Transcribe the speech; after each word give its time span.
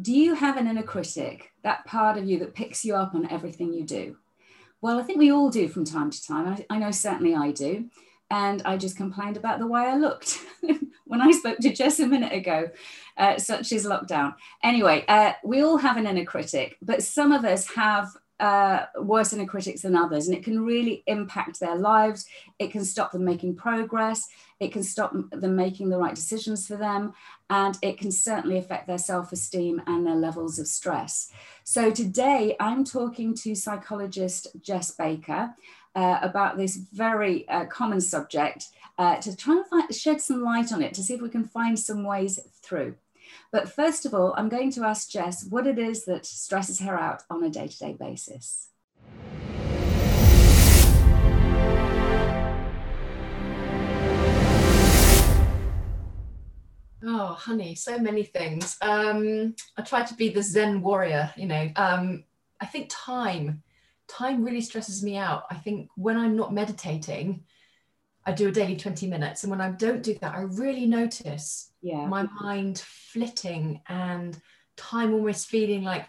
do 0.00 0.12
you 0.12 0.34
have 0.34 0.56
an 0.56 0.66
inner 0.66 0.82
critic, 0.82 1.52
that 1.62 1.84
part 1.84 2.16
of 2.16 2.24
you 2.24 2.38
that 2.38 2.54
picks 2.54 2.84
you 2.84 2.94
up 2.94 3.14
on 3.14 3.30
everything 3.30 3.72
you 3.72 3.84
do? 3.84 4.16
Well, 4.80 4.98
I 4.98 5.02
think 5.02 5.18
we 5.18 5.32
all 5.32 5.50
do 5.50 5.68
from 5.68 5.84
time 5.84 6.10
to 6.10 6.26
time. 6.26 6.46
I, 6.46 6.74
I 6.74 6.78
know 6.78 6.90
certainly 6.90 7.34
I 7.34 7.50
do. 7.50 7.90
And 8.30 8.62
I 8.64 8.76
just 8.76 8.96
complained 8.96 9.36
about 9.36 9.58
the 9.58 9.66
way 9.66 9.80
I 9.80 9.96
looked 9.96 10.38
when 11.06 11.22
I 11.22 11.30
spoke 11.30 11.58
to 11.60 11.72
Jess 11.72 11.98
a 11.98 12.06
minute 12.06 12.32
ago, 12.32 12.70
uh, 13.16 13.38
such 13.38 13.72
is 13.72 13.86
lockdown. 13.86 14.34
Anyway, 14.62 15.04
uh, 15.08 15.32
we 15.42 15.62
all 15.62 15.78
have 15.78 15.96
an 15.96 16.06
inner 16.06 16.26
critic, 16.26 16.76
but 16.82 17.02
some 17.02 17.32
of 17.32 17.44
us 17.44 17.66
have 17.70 18.14
uh, 18.40 18.86
worse 19.00 19.32
inner 19.32 19.46
critics 19.46 19.82
than 19.82 19.96
others, 19.96 20.28
and 20.28 20.36
it 20.36 20.44
can 20.44 20.64
really 20.64 21.02
impact 21.06 21.60
their 21.60 21.76
lives. 21.76 22.26
It 22.58 22.70
can 22.70 22.84
stop 22.84 23.12
them 23.12 23.24
making 23.24 23.56
progress. 23.56 24.28
It 24.60 24.72
can 24.72 24.82
stop 24.82 25.12
them 25.30 25.56
making 25.56 25.88
the 25.88 25.98
right 25.98 26.14
decisions 26.14 26.66
for 26.66 26.76
them, 26.76 27.14
and 27.50 27.78
it 27.82 27.98
can 27.98 28.10
certainly 28.10 28.58
affect 28.58 28.86
their 28.86 28.98
self 28.98 29.32
esteem 29.32 29.82
and 29.86 30.06
their 30.06 30.16
levels 30.16 30.58
of 30.58 30.66
stress. 30.66 31.30
So, 31.64 31.90
today 31.90 32.56
I'm 32.60 32.84
talking 32.84 33.34
to 33.36 33.54
psychologist 33.54 34.48
Jess 34.60 34.90
Baker 34.92 35.54
uh, 35.94 36.18
about 36.22 36.56
this 36.56 36.76
very 36.76 37.48
uh, 37.48 37.66
common 37.66 38.00
subject 38.00 38.66
uh, 38.98 39.16
to 39.16 39.36
try 39.36 39.56
and 39.56 39.66
find, 39.66 39.94
shed 39.94 40.20
some 40.20 40.42
light 40.42 40.72
on 40.72 40.82
it 40.82 40.94
to 40.94 41.02
see 41.02 41.14
if 41.14 41.20
we 41.20 41.28
can 41.28 41.44
find 41.44 41.78
some 41.78 42.04
ways 42.04 42.38
through. 42.62 42.94
But 43.50 43.72
first 43.72 44.04
of 44.04 44.14
all, 44.14 44.34
I'm 44.36 44.48
going 44.48 44.70
to 44.72 44.84
ask 44.84 45.08
Jess 45.10 45.44
what 45.44 45.66
it 45.66 45.78
is 45.78 46.04
that 46.04 46.26
stresses 46.26 46.80
her 46.80 46.98
out 46.98 47.22
on 47.30 47.42
a 47.42 47.50
day 47.50 47.68
to 47.68 47.78
day 47.78 47.96
basis. 47.98 48.68
Oh, 57.02 57.28
honey, 57.38 57.74
so 57.74 57.98
many 57.98 58.24
things. 58.24 58.76
Um, 58.82 59.54
I 59.76 59.82
try 59.82 60.02
to 60.02 60.14
be 60.14 60.28
the 60.28 60.42
Zen 60.42 60.82
warrior, 60.82 61.32
you 61.36 61.46
know. 61.46 61.70
Um, 61.76 62.24
I 62.60 62.66
think 62.66 62.88
time, 62.90 63.62
time 64.08 64.44
really 64.44 64.60
stresses 64.60 65.02
me 65.02 65.16
out. 65.16 65.44
I 65.50 65.54
think 65.54 65.90
when 65.94 66.16
I'm 66.16 66.36
not 66.36 66.52
meditating, 66.52 67.44
I 68.28 68.32
do 68.32 68.48
a 68.48 68.52
daily 68.52 68.76
20 68.76 69.06
minutes. 69.06 69.42
And 69.42 69.50
when 69.50 69.62
I 69.62 69.70
don't 69.70 70.02
do 70.02 70.12
that, 70.20 70.34
I 70.34 70.42
really 70.42 70.84
notice 70.84 71.72
yeah. 71.80 72.04
my 72.04 72.28
mind 72.42 72.78
flitting 72.78 73.80
and 73.88 74.38
time 74.76 75.14
almost 75.14 75.48
feeling 75.48 75.82
like 75.82 76.06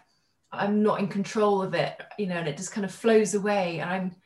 I'm 0.52 0.82
not 0.82 1.00
in 1.00 1.08
control 1.08 1.62
of 1.62 1.72
it, 1.72 1.98
you 2.18 2.26
know, 2.26 2.34
and 2.34 2.46
it 2.46 2.58
just 2.58 2.72
kind 2.72 2.84
of 2.84 2.92
flows 2.92 3.34
away. 3.34 3.80
And 3.80 3.88
I'm 3.88 4.16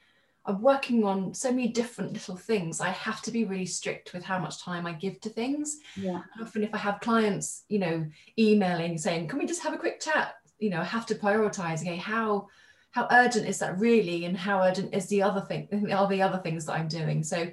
I'm 0.44 0.60
working 0.60 1.04
on 1.04 1.34
so 1.34 1.50
many 1.50 1.68
different 1.68 2.12
little 2.12 2.36
things. 2.36 2.80
I 2.80 2.88
have 2.88 3.22
to 3.22 3.30
be 3.30 3.44
really 3.44 3.64
strict 3.64 4.12
with 4.12 4.24
how 4.24 4.40
much 4.40 4.60
time 4.60 4.86
I 4.86 4.92
give 4.92 5.20
to 5.20 5.28
things. 5.28 5.78
Yeah. 5.96 6.20
And 6.34 6.42
often 6.42 6.64
if 6.64 6.74
I 6.74 6.78
have 6.78 7.00
clients, 7.00 7.62
you 7.68 7.78
know, 7.78 8.04
emailing 8.36 8.98
saying, 8.98 9.28
can 9.28 9.38
we 9.38 9.46
just 9.46 9.62
have 9.62 9.72
a 9.72 9.78
quick 9.78 10.00
chat? 10.00 10.34
You 10.58 10.70
know, 10.70 10.80
I 10.80 10.84
have 10.84 11.06
to 11.06 11.14
prioritize, 11.14 11.82
okay, 11.82 11.96
how 11.96 12.48
how 12.90 13.06
urgent 13.12 13.46
is 13.46 13.60
that 13.60 13.78
really? 13.78 14.24
And 14.24 14.36
how 14.36 14.62
urgent 14.62 14.94
is 14.94 15.06
the 15.06 15.22
other 15.22 15.42
thing, 15.42 15.92
are 15.92 16.08
the 16.08 16.22
other 16.22 16.38
things 16.38 16.66
that 16.66 16.74
I'm 16.74 16.88
doing? 16.88 17.22
So 17.22 17.46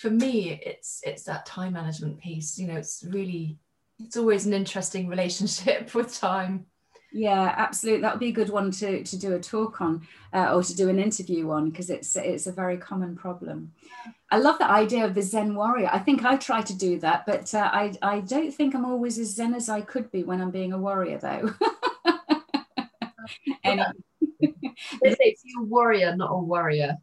for 0.00 0.10
me, 0.10 0.60
it's 0.64 1.00
it's 1.04 1.24
that 1.24 1.46
time 1.46 1.72
management 1.72 2.20
piece. 2.20 2.58
You 2.58 2.68
know, 2.68 2.76
it's 2.76 3.04
really 3.08 3.58
it's 3.98 4.16
always 4.16 4.46
an 4.46 4.52
interesting 4.52 5.08
relationship 5.14 5.94
with 5.94 6.18
time. 6.18 6.66
Yeah, 7.10 7.54
absolutely. 7.56 8.02
That 8.02 8.14
would 8.14 8.20
be 8.20 8.28
a 8.28 8.32
good 8.32 8.50
one 8.50 8.70
to 8.72 9.02
to 9.02 9.18
do 9.18 9.34
a 9.34 9.40
talk 9.40 9.80
on 9.80 10.06
uh, 10.32 10.54
or 10.54 10.62
to 10.62 10.76
do 10.76 10.88
an 10.88 10.98
interview 10.98 11.50
on 11.50 11.70
because 11.70 11.90
it's 11.90 12.16
it's 12.16 12.46
a 12.46 12.52
very 12.52 12.76
common 12.76 13.16
problem. 13.16 13.72
I 14.30 14.38
love 14.38 14.58
the 14.58 14.70
idea 14.70 15.06
of 15.06 15.14
the 15.14 15.22
Zen 15.22 15.54
warrior. 15.54 15.88
I 15.90 15.98
think 15.98 16.24
I 16.24 16.36
try 16.36 16.60
to 16.60 16.76
do 16.76 16.98
that, 17.00 17.24
but 17.26 17.52
uh, 17.54 17.70
I 17.72 17.94
I 18.02 18.20
don't 18.20 18.52
think 18.52 18.74
I'm 18.74 18.84
always 18.84 19.18
as 19.18 19.34
Zen 19.34 19.54
as 19.54 19.68
I 19.68 19.80
could 19.80 20.10
be 20.12 20.22
when 20.22 20.40
I'm 20.40 20.50
being 20.50 20.72
a 20.72 20.78
warrior, 20.78 21.18
though. 21.18 21.54
anyway. 23.64 23.86
They 25.02 25.10
say 25.10 25.16
it's 25.20 25.42
a 25.58 25.64
warrior, 25.64 26.14
not 26.14 26.30
a 26.30 26.38
warrior. 26.38 26.96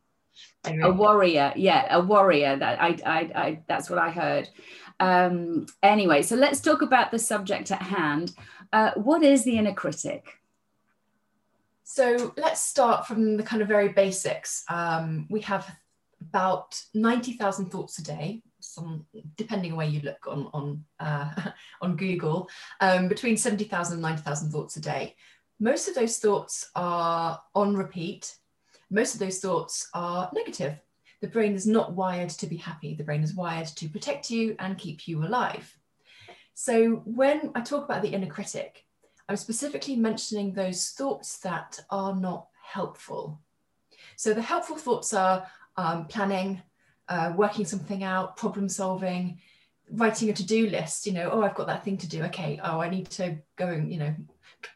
A 0.65 0.91
warrior, 0.91 1.53
yeah, 1.55 1.87
a 1.95 2.01
warrior. 2.01 2.57
That 2.57 2.81
I, 2.81 2.97
I, 3.05 3.19
I 3.35 3.59
that's 3.67 3.89
what 3.89 3.99
I 3.99 4.09
heard. 4.09 4.49
Um, 4.99 5.65
anyway, 5.83 6.21
so 6.21 6.35
let's 6.35 6.61
talk 6.61 6.81
about 6.81 7.11
the 7.11 7.19
subject 7.19 7.71
at 7.71 7.81
hand. 7.81 8.33
Uh, 8.71 8.91
what 8.95 9.23
is 9.23 9.43
the 9.43 9.57
inner 9.57 9.73
critic? 9.73 10.39
So 11.83 12.33
let's 12.37 12.61
start 12.61 13.05
from 13.05 13.37
the 13.37 13.43
kind 13.43 13.61
of 13.61 13.67
very 13.67 13.89
basics. 13.89 14.63
Um, 14.69 15.27
we 15.29 15.41
have 15.41 15.69
about 16.19 16.81
90,000 16.93 17.69
thoughts 17.71 17.99
a 17.99 18.03
day, 18.03 18.41
some, 18.59 19.05
depending 19.37 19.71
on 19.71 19.77
where 19.77 19.87
you 19.87 20.01
look 20.01 20.25
on, 20.27 20.49
on, 20.53 20.83
uh, 20.99 21.31
on 21.81 21.95
Google, 21.95 22.49
um, 22.81 23.07
between 23.07 23.37
70,000 23.37 23.93
and 23.93 24.01
90,000 24.01 24.51
thoughts 24.51 24.77
a 24.77 24.81
day. 24.81 25.15
Most 25.59 25.87
of 25.87 25.95
those 25.95 26.17
thoughts 26.17 26.69
are 26.75 27.39
on 27.53 27.75
repeat 27.75 28.35
most 28.89 29.13
of 29.13 29.19
those 29.19 29.39
thoughts 29.39 29.89
are 29.93 30.29
negative. 30.33 30.79
The 31.21 31.27
brain 31.27 31.53
is 31.53 31.65
not 31.65 31.93
wired 31.93 32.29
to 32.29 32.47
be 32.47 32.57
happy. 32.57 32.95
The 32.95 33.03
brain 33.03 33.23
is 33.23 33.33
wired 33.33 33.67
to 33.67 33.89
protect 33.89 34.29
you 34.29 34.55
and 34.59 34.77
keep 34.77 35.07
you 35.07 35.23
alive. 35.23 35.77
So 36.53 37.01
when 37.05 37.51
I 37.55 37.61
talk 37.61 37.85
about 37.85 38.01
the 38.01 38.13
inner 38.13 38.27
critic, 38.27 38.85
I'm 39.27 39.37
specifically 39.37 39.95
mentioning 39.95 40.53
those 40.53 40.89
thoughts 40.89 41.39
that 41.39 41.79
are 41.89 42.15
not 42.15 42.47
helpful. 42.63 43.41
So 44.17 44.33
the 44.33 44.41
helpful 44.41 44.77
thoughts 44.77 45.13
are 45.13 45.47
um, 45.77 46.05
planning, 46.05 46.61
uh, 47.09 47.33
working 47.35 47.65
something 47.65 48.03
out, 48.03 48.37
problem 48.37 48.69
solving, 48.69 49.39
writing 49.91 50.29
a 50.29 50.33
to-do 50.33 50.67
list. 50.67 51.05
You 51.05 51.13
know, 51.13 51.29
oh, 51.31 51.41
I've 51.43 51.55
got 51.55 51.67
that 51.67 51.83
thing 51.83 51.97
to 51.97 52.07
do. 52.07 52.23
Okay, 52.23 52.59
oh, 52.63 52.79
I 52.79 52.89
need 52.89 53.09
to 53.11 53.37
go 53.55 53.67
and 53.67 53.91
you 53.91 53.99
know 53.99 54.15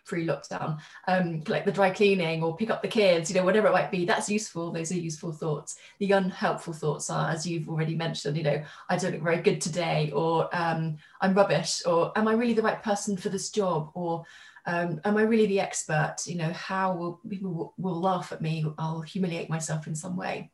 pre-lockdown 0.06 0.78
um 1.08 1.42
like 1.48 1.66
the 1.66 1.72
dry 1.72 1.90
cleaning 1.90 2.44
or 2.44 2.56
pick 2.56 2.70
up 2.70 2.82
the 2.84 2.88
kids 2.88 3.30
you 3.30 3.36
know 3.36 3.44
whatever 3.44 3.68
it 3.68 3.74
might 3.74 3.90
be 3.90 4.06
that's 4.06 4.30
useful 4.30 4.72
those 4.72 4.92
are 4.92 4.96
useful 4.96 5.32
thoughts 5.32 5.78
the 6.00 6.12
unhelpful 6.12 6.74
thoughts 6.74 7.10
are 7.10 7.32
as 7.32 7.46
you've 7.46 7.68
already 7.70 7.96
mentioned 7.96 8.38
you 8.38 8.44
know 8.44 8.64
i 8.90 8.96
don't 8.96 9.14
look 9.14 9.24
very 9.24 9.42
good 9.42 9.60
today 9.60 10.12
or 10.14 10.48
um 10.56 10.96
i'm 11.22 11.34
rubbish 11.34 11.82
or 11.88 12.12
am 12.16 12.28
i 12.28 12.34
really 12.34 12.54
the 12.54 12.62
right 12.62 12.84
person 12.84 13.18
for 13.18 13.30
this 13.30 13.50
job 13.50 13.90
or 13.96 14.24
um, 14.66 15.02
am 15.04 15.18
I 15.18 15.24
really 15.24 15.48
the 15.48 15.62
expert? 15.62 16.18
You 16.26 16.36
know, 16.36 16.54
how 16.54 16.94
will 16.94 17.20
people 17.28 17.52
will, 17.52 17.74
will 17.78 18.00
laugh 18.00 18.32
at 18.32 18.42
me? 18.42 18.64
I'll 18.78 19.02
humiliate 19.02 19.50
myself 19.50 19.88
in 19.88 19.96
some 19.96 20.16
way. 20.16 20.52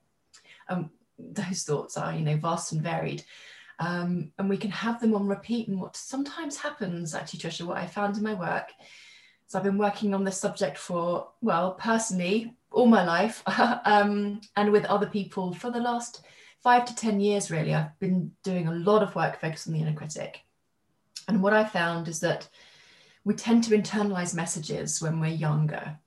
Um, 0.70 0.92
those 1.20 1.64
thoughts 1.64 1.98
are, 1.98 2.14
you 2.14 2.22
know, 2.22 2.38
vast 2.38 2.72
and 2.72 2.82
varied. 2.82 3.26
Um, 3.80 4.32
and 4.38 4.50
we 4.50 4.58
can 4.58 4.72
have 4.72 5.02
them 5.02 5.14
on 5.16 5.28
repeat. 5.28 5.68
And 5.68 5.80
what 5.80 5.96
sometimes 5.98 6.58
happens, 6.58 7.14
actually, 7.14 7.40
Trisha, 7.40 7.66
what 7.66 7.78
I 7.78 7.88
found 7.88 8.18
in 8.18 8.24
my 8.24 8.34
work 8.34 8.72
so 9.48 9.60
I've 9.60 9.64
been 9.64 9.78
working 9.78 10.14
on 10.14 10.24
this 10.24 10.40
subject 10.40 10.78
for, 10.78 11.28
well, 11.42 11.74
personally, 11.74 12.56
all 12.72 12.88
my 12.88 13.06
life 13.06 13.44
um, 13.86 14.42
and 14.56 14.72
with 14.72 14.86
other 14.86 15.06
people 15.06 15.54
for 15.54 15.70
the 15.70 15.80
last 15.80 16.26
five 16.64 16.86
to 16.86 16.96
10 16.96 17.20
years, 17.20 17.52
really. 17.52 17.74
I've 17.74 17.98
been 18.00 18.32
doing 18.44 18.68
a 18.68 18.74
lot 18.74 19.04
of 19.04 19.16
work 19.16 19.40
focused 19.40 19.68
on 19.68 19.74
the 19.74 19.82
inner 19.82 19.94
critic. 19.94 20.42
And 21.28 21.44
what 21.44 21.54
I 21.54 21.64
found 21.64 22.08
is 22.08 22.20
that 22.22 22.50
we 23.24 23.36
tend 23.36 23.64
to 23.66 23.78
internalize 23.78 24.36
messages 24.36 25.02
when 25.02 25.20
we're 25.20 25.28
younger. 25.28 26.00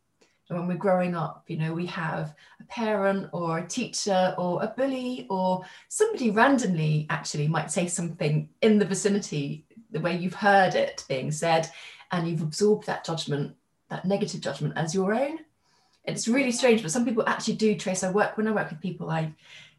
When 0.48 0.66
we're 0.66 0.76
growing 0.76 1.14
up, 1.14 1.44
you 1.46 1.58
know, 1.58 1.74
we 1.74 1.86
have 1.86 2.34
a 2.58 2.64
parent 2.64 3.28
or 3.32 3.58
a 3.58 3.66
teacher 3.66 4.34
or 4.38 4.62
a 4.62 4.68
bully 4.68 5.26
or 5.28 5.62
somebody 5.88 6.30
randomly 6.30 7.06
actually 7.10 7.48
might 7.48 7.70
say 7.70 7.86
something 7.86 8.48
in 8.62 8.78
the 8.78 8.86
vicinity 8.86 9.66
the 9.90 10.00
way 10.00 10.16
you've 10.16 10.34
heard 10.34 10.74
it 10.74 11.04
being 11.08 11.30
said 11.30 11.70
and 12.12 12.26
you've 12.26 12.42
absorbed 12.42 12.86
that 12.86 13.04
judgment, 13.04 13.54
that 13.90 14.06
negative 14.06 14.40
judgment 14.40 14.74
as 14.76 14.94
your 14.94 15.14
own. 15.14 15.38
It's 16.04 16.28
really 16.28 16.52
strange, 16.52 16.82
but 16.82 16.90
some 16.90 17.04
people 17.04 17.24
actually 17.26 17.56
do 17.56 17.74
trace. 17.74 18.02
I 18.02 18.10
work 18.10 18.36
when 18.36 18.48
I 18.48 18.52
work 18.52 18.70
with 18.70 18.80
people, 18.80 19.10
I 19.10 19.34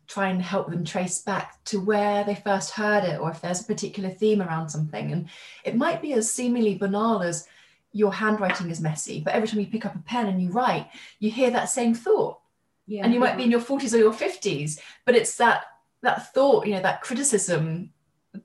try 0.07 0.29
and 0.29 0.41
help 0.41 0.69
them 0.69 0.83
trace 0.83 1.19
back 1.19 1.63
to 1.65 1.79
where 1.79 2.23
they 2.23 2.35
first 2.35 2.71
heard 2.71 3.03
it, 3.03 3.19
or 3.19 3.31
if 3.31 3.41
there's 3.41 3.61
a 3.61 3.65
particular 3.65 4.09
theme 4.09 4.41
around 4.41 4.69
something. 4.69 5.11
And 5.11 5.29
it 5.63 5.75
might 5.75 6.01
be 6.01 6.13
as 6.13 6.31
seemingly 6.31 6.75
banal 6.75 7.21
as 7.21 7.47
your 7.91 8.13
handwriting 8.13 8.69
is 8.69 8.81
messy, 8.81 9.21
but 9.21 9.33
every 9.33 9.47
time 9.47 9.59
you 9.59 9.67
pick 9.67 9.85
up 9.85 9.95
a 9.95 9.99
pen 9.99 10.27
and 10.27 10.41
you 10.41 10.51
write, 10.51 10.87
you 11.19 11.31
hear 11.31 11.51
that 11.51 11.69
same 11.69 11.93
thought. 11.93 12.39
Yeah, 12.85 13.03
and 13.03 13.13
you 13.13 13.19
might 13.19 13.37
be 13.37 13.43
in 13.43 13.51
your 13.51 13.59
40s 13.59 13.93
or 13.93 13.97
your 13.97 14.13
50s, 14.13 14.79
but 15.05 15.15
it's 15.15 15.37
that 15.37 15.65
that 16.01 16.33
thought, 16.33 16.65
you 16.65 16.73
know, 16.73 16.81
that 16.81 17.01
criticism 17.01 17.91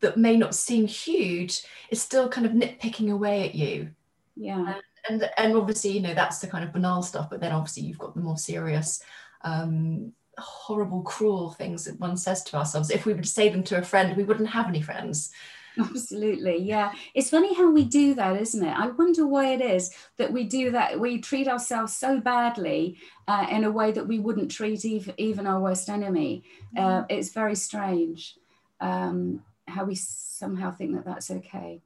that 0.01 0.17
may 0.17 0.37
not 0.37 0.55
seem 0.55 0.87
huge 0.87 1.63
is 1.91 2.03
still 2.03 2.29
kind 2.29 2.47
of 2.47 2.53
nitpicking 2.53 3.13
away 3.13 3.49
at 3.49 3.55
you. 3.55 3.91
Yeah. 4.37 4.75
And, 5.09 5.23
and, 5.23 5.31
and 5.37 5.57
obviously, 5.57 5.91
you 5.91 6.01
know, 6.01 6.15
that's 6.15 6.39
the 6.39 6.47
kind 6.47 6.65
of 6.65 6.73
banal 6.73 7.03
stuff, 7.03 7.31
but 7.31 7.41
then 7.41 7.53
obviously 7.53 7.85
you've 7.85 7.99
got 7.99 8.15
the 8.15 8.21
more 8.21 8.39
serious, 8.39 9.03
um, 9.43 10.13
horrible, 10.39 11.03
cruel 11.03 11.51
things 11.51 11.85
that 11.85 12.01
one 12.01 12.17
says 12.17 12.43
to 12.45 12.57
ourselves. 12.57 12.91
If 12.91 13.07
we 13.07 13.15
were 13.15 13.23
to 13.23 13.29
say 13.29 13.51
them 13.51 13.63
to 13.65 13.79
a 13.79 13.83
friend, 13.83 14.17
we 14.17 14.25
wouldn't 14.25 14.49
have 14.49 14.69
any 14.69 14.81
friends. 14.81 15.31
Absolutely. 15.79 16.63
Yeah. 16.63 16.93
It's 17.15 17.31
funny 17.31 17.55
how 17.55 17.71
we 17.71 17.85
do 17.85 18.15
that, 18.15 18.41
isn't 18.41 18.65
it? 18.65 18.73
I 18.73 18.89
wonder 18.89 19.27
why 19.27 19.55
it 19.55 19.61
is 19.61 19.91
that 20.19 20.33
we 20.33 20.45
do 20.45 20.71
that. 20.71 21.01
We 21.01 21.21
treat 21.21 21.49
ourselves 21.49 21.97
so 21.97 22.21
badly 22.21 22.99
uh, 23.27 23.47
in 23.51 23.65
a 23.65 23.71
way 23.71 23.91
that 23.91 24.07
we 24.07 24.21
wouldn't 24.21 24.51
treat 24.51 24.85
even, 24.85 25.15
even 25.19 25.47
our 25.47 25.61
worst 25.61 25.89
enemy. 25.89 26.45
Uh, 26.77 27.03
mm. 27.03 27.07
it's 27.09 27.31
very 27.31 27.57
strange. 27.57 28.37
Um, 28.81 29.43
how 29.67 29.85
we 29.85 29.95
somehow 29.95 30.71
think 30.71 30.95
that 30.95 31.05
that's 31.05 31.31
okay. 31.31 31.81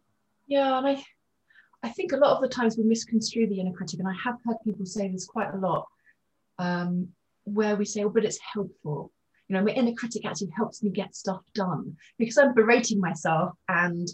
Yeah, 0.47 0.79
and 0.79 0.87
I, 0.87 1.05
I 1.83 1.91
think 1.91 2.13
a 2.13 2.17
lot 2.17 2.35
of 2.35 2.43
the 2.43 2.49
times 2.49 2.77
we 2.77 2.85
misconstrue 2.85 3.47
the 3.47 3.61
inner 3.61 3.73
critic, 3.73 4.01
and 4.01 4.09
I 4.09 4.15
have 4.25 4.37
heard 4.45 4.57
people 4.65 4.87
say 4.87 5.09
this 5.09 5.27
quite 5.27 5.55
a 5.55 5.59
lot, 5.59 5.87
um, 6.59 7.09
where 7.45 7.77
we 7.77 7.85
say, 7.85 8.03
"Oh, 8.03 8.09
but 8.09 8.25
it's 8.25 8.41
helpful." 8.41 9.13
You 9.49 9.57
know, 9.57 9.65
my 9.65 9.71
inner 9.71 9.95
critic 9.95 10.27
actually 10.27 10.51
helps 10.57 10.83
me 10.83 10.91
get 10.91 11.17
stuff 11.17 11.41
done 11.55 11.97
because 12.19 12.37
I'm 12.37 12.55
berating 12.55 13.01
myself 13.01 13.55
and 13.69 14.07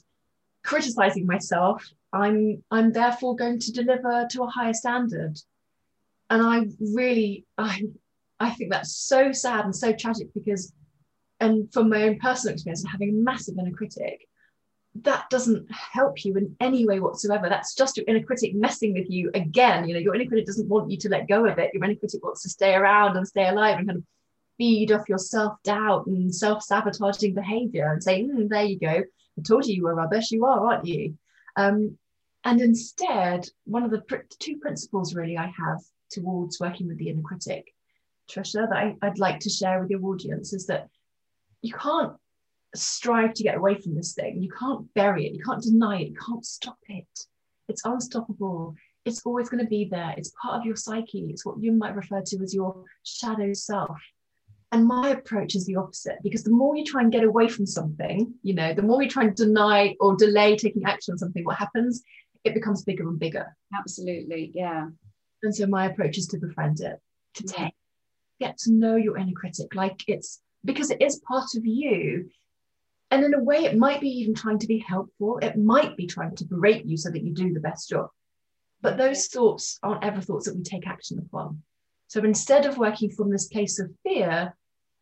criticizing 0.63 1.27
myself. 1.27 1.85
I'm 2.13 2.63
I'm 2.71 2.93
therefore 2.93 3.35
going 3.35 3.59
to 3.59 3.73
deliver 3.73 4.27
to 4.31 4.43
a 4.45 4.49
higher 4.51 4.75
standard, 4.75 5.39
and 6.31 6.43
I 6.43 6.67
really 6.81 7.47
I 7.59 7.83
I 8.39 8.51
think 8.51 8.71
that's 8.71 8.97
so 8.97 9.33
sad 9.33 9.65
and 9.65 9.75
so 9.75 9.93
tragic 9.93 10.29
because, 10.35 10.73
and 11.41 11.73
from 11.73 11.89
my 11.89 12.05
own 12.05 12.19
personal 12.19 12.55
experience, 12.55 12.85
of 12.85 12.91
having 12.91 13.11
a 13.11 13.13
massive 13.13 13.59
inner 13.59 13.73
critic, 13.73 14.29
that 15.03 15.29
doesn't 15.31 15.67
help 15.73 16.25
you 16.25 16.37
in 16.37 16.55
any 16.61 16.87
way 16.87 17.01
whatsoever. 17.01 17.49
That's 17.49 17.75
just 17.75 17.97
your 17.97 18.07
inner 18.07 18.23
critic 18.23 18.55
messing 18.55 18.95
with 18.95 19.11
you 19.11 19.31
again. 19.35 19.89
You 19.89 19.95
know, 19.95 20.01
your 20.01 20.15
inner 20.15 20.27
critic 20.27 20.47
doesn't 20.47 20.69
want 20.69 20.91
you 20.93 20.97
to 20.99 21.09
let 21.09 21.27
go 21.27 21.47
of 21.47 21.59
it. 21.59 21.73
Your 21.75 21.85
inner 21.85 21.97
critic 21.97 22.23
wants 22.23 22.43
to 22.43 22.49
stay 22.49 22.75
around 22.75 23.17
and 23.17 23.27
stay 23.27 23.49
alive 23.49 23.79
and 23.79 23.89
kind 23.89 23.99
of 23.99 24.05
feed 24.59 24.93
off 24.93 25.09
your 25.09 25.19
self 25.19 25.63
doubt 25.63 26.07
and 26.07 26.35
self 26.35 26.63
sabotaging 26.63 27.35
behavior 27.35 27.93
and 27.93 28.03
say, 28.03 28.23
mm, 28.23 28.49
there 28.49 28.65
you 28.65 28.79
go. 28.79 29.03
I 29.39 29.43
told 29.43 29.67
you 29.67 29.75
you 29.75 29.85
were 29.85 29.95
rubbish. 29.95 30.31
You 30.31 30.45
are, 30.45 30.73
aren't 30.73 30.87
you? 30.87 31.17
Um, 31.57 31.99
and 32.45 32.61
instead, 32.61 33.49
one 33.65 33.83
of 33.83 33.91
the 33.91 34.03
pr- 34.03 34.17
two 34.39 34.59
principles 34.59 35.15
really 35.15 35.37
I 35.37 35.47
have 35.47 35.81
towards 36.11 36.61
working 36.61 36.89
with 36.89 36.99
the 36.99 37.09
inner 37.09 37.23
critic, 37.23 37.75
Trisha, 38.31 38.69
that 38.69 38.77
I, 38.77 38.97
I'd 39.03 39.19
like 39.19 39.41
to 39.41 39.51
share 39.51 39.81
with 39.81 39.91
your 39.91 40.05
audience 40.05 40.53
is 40.53 40.67
that 40.67 40.89
you 41.63 41.73
can't 41.73 42.13
strive 42.75 43.35
to 43.35 43.43
get 43.43 43.57
away 43.57 43.81
from 43.81 43.95
this 43.95 44.15
thing. 44.15 44.43
You 44.43 44.51
can't 44.51 44.93
bury 44.95 45.27
it. 45.27 45.35
You 45.35 45.43
can't 45.43 45.63
deny 45.63 46.03
it. 46.03 46.11
You 46.11 46.17
can't 46.27 46.45
stop 46.45 46.79
it. 46.89 47.07
It's 47.69 47.85
unstoppable. 47.85 48.75
It's 49.05 49.25
always 49.25 49.49
going 49.49 49.65
to 49.65 49.69
be 49.69 49.87
there. 49.87 50.15
It's 50.17 50.33
part 50.41 50.61
of 50.61 50.67
your 50.67 50.77
psyche. 50.77 51.27
It's 51.31 51.47
what 51.47 51.61
you 51.61 51.73
might 51.73 51.97
refer 51.97 52.21
to 52.21 52.43
as 52.43 52.55
your 52.55 52.85
shadow 53.05 53.53
self. 53.53 53.99
And 54.75 54.89
my 54.89 55.11
approach 55.11 55.55
is 55.55 55.67
the 55.67 55.77
opposite 55.77 56.19
because 56.25 56.43
the 56.43 56.51
more 56.51 56.77
you 56.77 56.85
try 56.85 57.01
and 57.01 57.13
get 57.13 57.23
away 57.23 57.47
from 57.47 57.65
something, 57.65 58.35
you 58.43 58.55
know, 58.55 58.75
the 58.75 58.83
more 58.83 59.01
you 59.01 59.09
try 59.09 59.23
and 59.23 59.37
deny 59.37 59.95
or 60.01 60.17
delay 60.17 60.57
taking 60.57 60.85
action 60.85 61.13
on 61.13 61.19
something, 61.19 61.45
what 61.45 61.59
happens? 61.59 62.03
It 62.43 62.55
becomes 62.55 62.83
bigger 62.83 63.09
and 63.09 63.17
bigger. 63.17 63.57
Absolutely. 63.73 64.51
Yeah. 64.53 64.89
And 65.45 65.55
so 65.55 65.69
my 65.69 65.87
approach 65.87 66.19
is 66.19 66.27
to 66.27 66.39
befriend 66.39 66.81
it, 66.81 66.99
to 67.35 67.45
mm. 67.45 67.55
take, 67.55 67.75
get 68.41 68.59
to 68.59 68.73
know 68.73 68.97
your 68.97 69.17
inner 69.17 69.31
critic. 69.37 69.77
Like 69.77 70.03
it's 70.09 70.41
because 70.65 70.91
it 70.91 71.01
is 71.01 71.21
part 71.21 71.55
of 71.57 71.65
you 71.65 72.31
and 73.13 73.23
in 73.23 73.33
a 73.33 73.45
way, 73.45 73.59
it 73.59 73.79
might 73.79 74.01
be 74.01 74.09
even 74.09 74.35
trying 74.35 74.59
to 74.59 74.67
be 74.67 74.79
helpful. 74.79 75.39
It 75.39 75.57
might 75.57 75.97
be 75.97 76.09
trying 76.09 76.35
to 76.35 76.45
berate 76.47 76.85
you 76.85 76.97
so 76.97 77.11
that 77.11 77.23
you 77.23 77.33
do 77.33 77.55
the 77.55 77.61
best 77.61 77.91
job. 77.91 78.09
But 78.81 78.97
those 78.97 79.29
thoughts 79.29 79.79
aren't 79.85 80.03
ever 80.03 80.21
thoughts 80.21 80.47
that 80.47 80.57
we 80.57 80.65
take 80.65 80.89
action 80.89 81.21
upon. 81.21 81.63
So 82.09 82.25
instead 82.25 82.67
of 82.67 82.77
working 82.77 83.11
from 83.11 83.31
this 83.31 83.47
place 83.47 83.79
of 83.79 83.93
fear, 84.03 84.57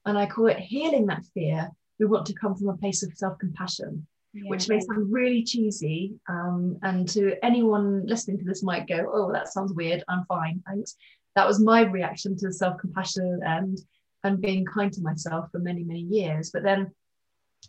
and 0.04 0.18
I 0.18 0.26
call 0.26 0.46
it 0.48 0.58
healing 0.58 1.06
that 1.06 1.24
fear, 1.34 1.70
we 1.98 2.06
want 2.06 2.26
to 2.26 2.34
come 2.34 2.54
from 2.54 2.68
a 2.68 2.76
place 2.76 3.02
of 3.02 3.12
self 3.14 3.38
compassion, 3.38 4.06
yeah. 4.32 4.42
which 4.48 4.68
may 4.68 4.80
sound 4.80 5.12
really 5.12 5.44
cheesy. 5.44 6.14
Um, 6.28 6.78
and 6.82 7.08
to 7.10 7.36
anyone 7.44 8.06
listening 8.06 8.38
to 8.38 8.44
this 8.44 8.62
might 8.62 8.88
go, 8.88 9.10
oh, 9.12 9.32
that 9.32 9.48
sounds 9.48 9.72
weird. 9.72 10.02
I'm 10.08 10.24
fine. 10.26 10.62
Thanks. 10.66 10.96
That 11.36 11.46
was 11.46 11.60
my 11.60 11.82
reaction 11.82 12.36
to 12.38 12.52
self 12.52 12.78
compassion 12.80 13.40
and 13.44 13.78
and 14.24 14.40
being 14.40 14.64
kind 14.64 14.92
to 14.92 15.02
myself 15.02 15.50
for 15.50 15.58
many, 15.58 15.82
many 15.82 16.00
years. 16.00 16.50
But 16.52 16.62
then 16.62 16.92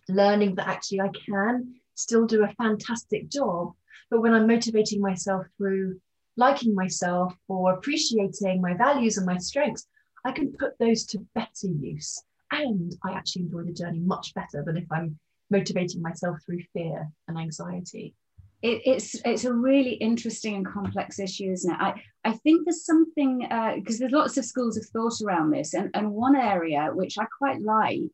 learning 0.07 0.55
that 0.55 0.67
actually 0.67 1.01
I 1.01 1.09
can 1.25 1.75
still 1.95 2.25
do 2.25 2.43
a 2.43 2.53
fantastic 2.55 3.29
job. 3.29 3.73
But 4.09 4.21
when 4.21 4.33
I'm 4.33 4.47
motivating 4.47 5.01
myself 5.01 5.45
through 5.57 5.99
liking 6.37 6.73
myself 6.73 7.33
or 7.47 7.73
appreciating 7.73 8.61
my 8.61 8.73
values 8.75 9.17
and 9.17 9.25
my 9.25 9.37
strengths, 9.37 9.87
I 10.25 10.31
can 10.31 10.53
put 10.53 10.77
those 10.79 11.05
to 11.07 11.19
better 11.35 11.67
use. 11.67 12.21
And 12.51 12.95
I 13.03 13.13
actually 13.13 13.43
enjoy 13.43 13.63
the 13.63 13.73
journey 13.73 13.99
much 13.99 14.33
better 14.33 14.63
than 14.63 14.77
if 14.77 14.85
I'm 14.91 15.17
motivating 15.49 16.01
myself 16.01 16.37
through 16.45 16.61
fear 16.73 17.09
and 17.27 17.37
anxiety. 17.37 18.15
It, 18.61 18.81
it's 18.85 19.15
it's 19.25 19.43
a 19.43 19.53
really 19.53 19.93
interesting 19.93 20.55
and 20.55 20.65
complex 20.65 21.19
issue, 21.19 21.51
isn't 21.51 21.71
it? 21.71 21.77
I, 21.79 22.01
I 22.23 22.31
think 22.31 22.63
there's 22.63 22.85
something 22.85 23.39
because 23.39 23.95
uh, 23.95 23.99
there's 23.99 24.11
lots 24.11 24.37
of 24.37 24.45
schools 24.45 24.77
of 24.77 24.85
thought 24.85 25.19
around 25.21 25.51
this, 25.51 25.73
and, 25.73 25.89
and 25.93 26.11
one 26.11 26.35
area 26.35 26.91
which 26.93 27.17
I 27.17 27.25
quite 27.37 27.61
like 27.61 28.11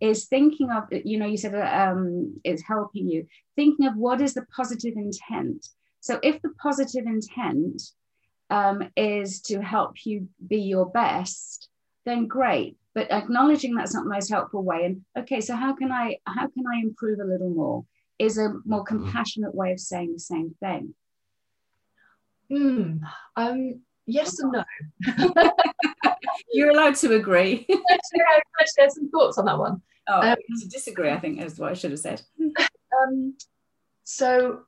is 0.00 0.26
thinking 0.26 0.70
of 0.70 0.84
you 0.90 1.18
know 1.18 1.26
you 1.26 1.36
said 1.36 1.54
um, 1.54 2.34
it's 2.44 2.62
helping 2.62 3.08
you 3.08 3.26
thinking 3.56 3.86
of 3.86 3.96
what 3.96 4.20
is 4.20 4.34
the 4.34 4.44
positive 4.54 4.94
intent 4.96 5.68
so 6.00 6.18
if 6.22 6.40
the 6.42 6.50
positive 6.60 7.06
intent 7.06 7.80
um, 8.50 8.88
is 8.96 9.40
to 9.42 9.60
help 9.60 10.04
you 10.04 10.28
be 10.46 10.58
your 10.58 10.86
best 10.86 11.68
then 12.04 12.26
great 12.26 12.76
but 12.94 13.10
acknowledging 13.10 13.74
that's 13.74 13.94
not 13.94 14.04
the 14.04 14.10
most 14.10 14.28
helpful 14.28 14.62
way 14.62 14.84
and 14.84 15.02
okay 15.18 15.40
so 15.40 15.56
how 15.56 15.74
can 15.74 15.90
i 15.90 16.16
how 16.26 16.46
can 16.48 16.64
i 16.72 16.80
improve 16.80 17.18
a 17.18 17.24
little 17.24 17.50
more 17.50 17.84
is 18.18 18.38
a 18.38 18.52
more 18.64 18.84
compassionate 18.84 19.54
way 19.54 19.72
of 19.72 19.80
saying 19.80 20.12
the 20.12 20.18
same 20.18 20.54
thing 20.60 20.94
mm, 22.52 23.00
um, 23.36 23.80
yes 24.06 24.38
and 24.38 24.52
no 24.52 24.64
You're 26.52 26.70
allowed 26.70 26.94
to 26.96 27.14
agree. 27.14 27.66
I 27.70 28.64
share 28.78 28.90
some 28.90 29.10
thoughts 29.10 29.38
on 29.38 29.44
that 29.46 29.58
one. 29.58 29.82
Oh, 30.06 30.20
um, 30.20 30.36
to 30.60 30.68
disagree, 30.68 31.10
I 31.10 31.18
think 31.18 31.40
is 31.40 31.58
what 31.58 31.70
I 31.70 31.74
should 31.74 31.90
have 31.90 32.00
said. 32.00 32.22
Um, 33.08 33.34
so 34.04 34.60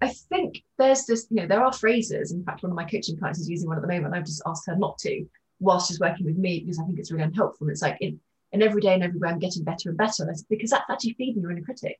I 0.00 0.08
think 0.08 0.62
there's 0.78 1.06
this, 1.06 1.26
you 1.30 1.36
know, 1.36 1.46
there 1.46 1.64
are 1.64 1.72
phrases. 1.72 2.32
In 2.32 2.44
fact, 2.44 2.62
one 2.62 2.72
of 2.72 2.76
my 2.76 2.84
coaching 2.84 3.16
clients 3.16 3.40
is 3.40 3.48
using 3.48 3.68
one 3.68 3.78
at 3.78 3.82
the 3.82 3.88
moment. 3.88 4.14
I've 4.14 4.26
just 4.26 4.42
asked 4.46 4.66
her 4.66 4.76
not 4.76 4.98
to 4.98 5.24
whilst 5.60 5.88
she's 5.88 6.00
working 6.00 6.26
with 6.26 6.36
me 6.36 6.60
because 6.60 6.78
I 6.78 6.84
think 6.84 6.98
it's 6.98 7.10
really 7.10 7.24
unhelpful. 7.24 7.68
It's 7.68 7.82
like 7.82 7.96
in, 8.00 8.20
in 8.52 8.62
every 8.62 8.80
day 8.80 8.94
and 8.94 9.02
everywhere, 9.02 9.30
I'm 9.30 9.38
getting 9.38 9.64
better 9.64 9.88
and 9.88 9.98
better. 9.98 10.32
because 10.48 10.70
that's 10.70 10.90
actually 10.90 11.14
feeding 11.14 11.42
your 11.42 11.50
inner 11.50 11.62
critic. 11.62 11.98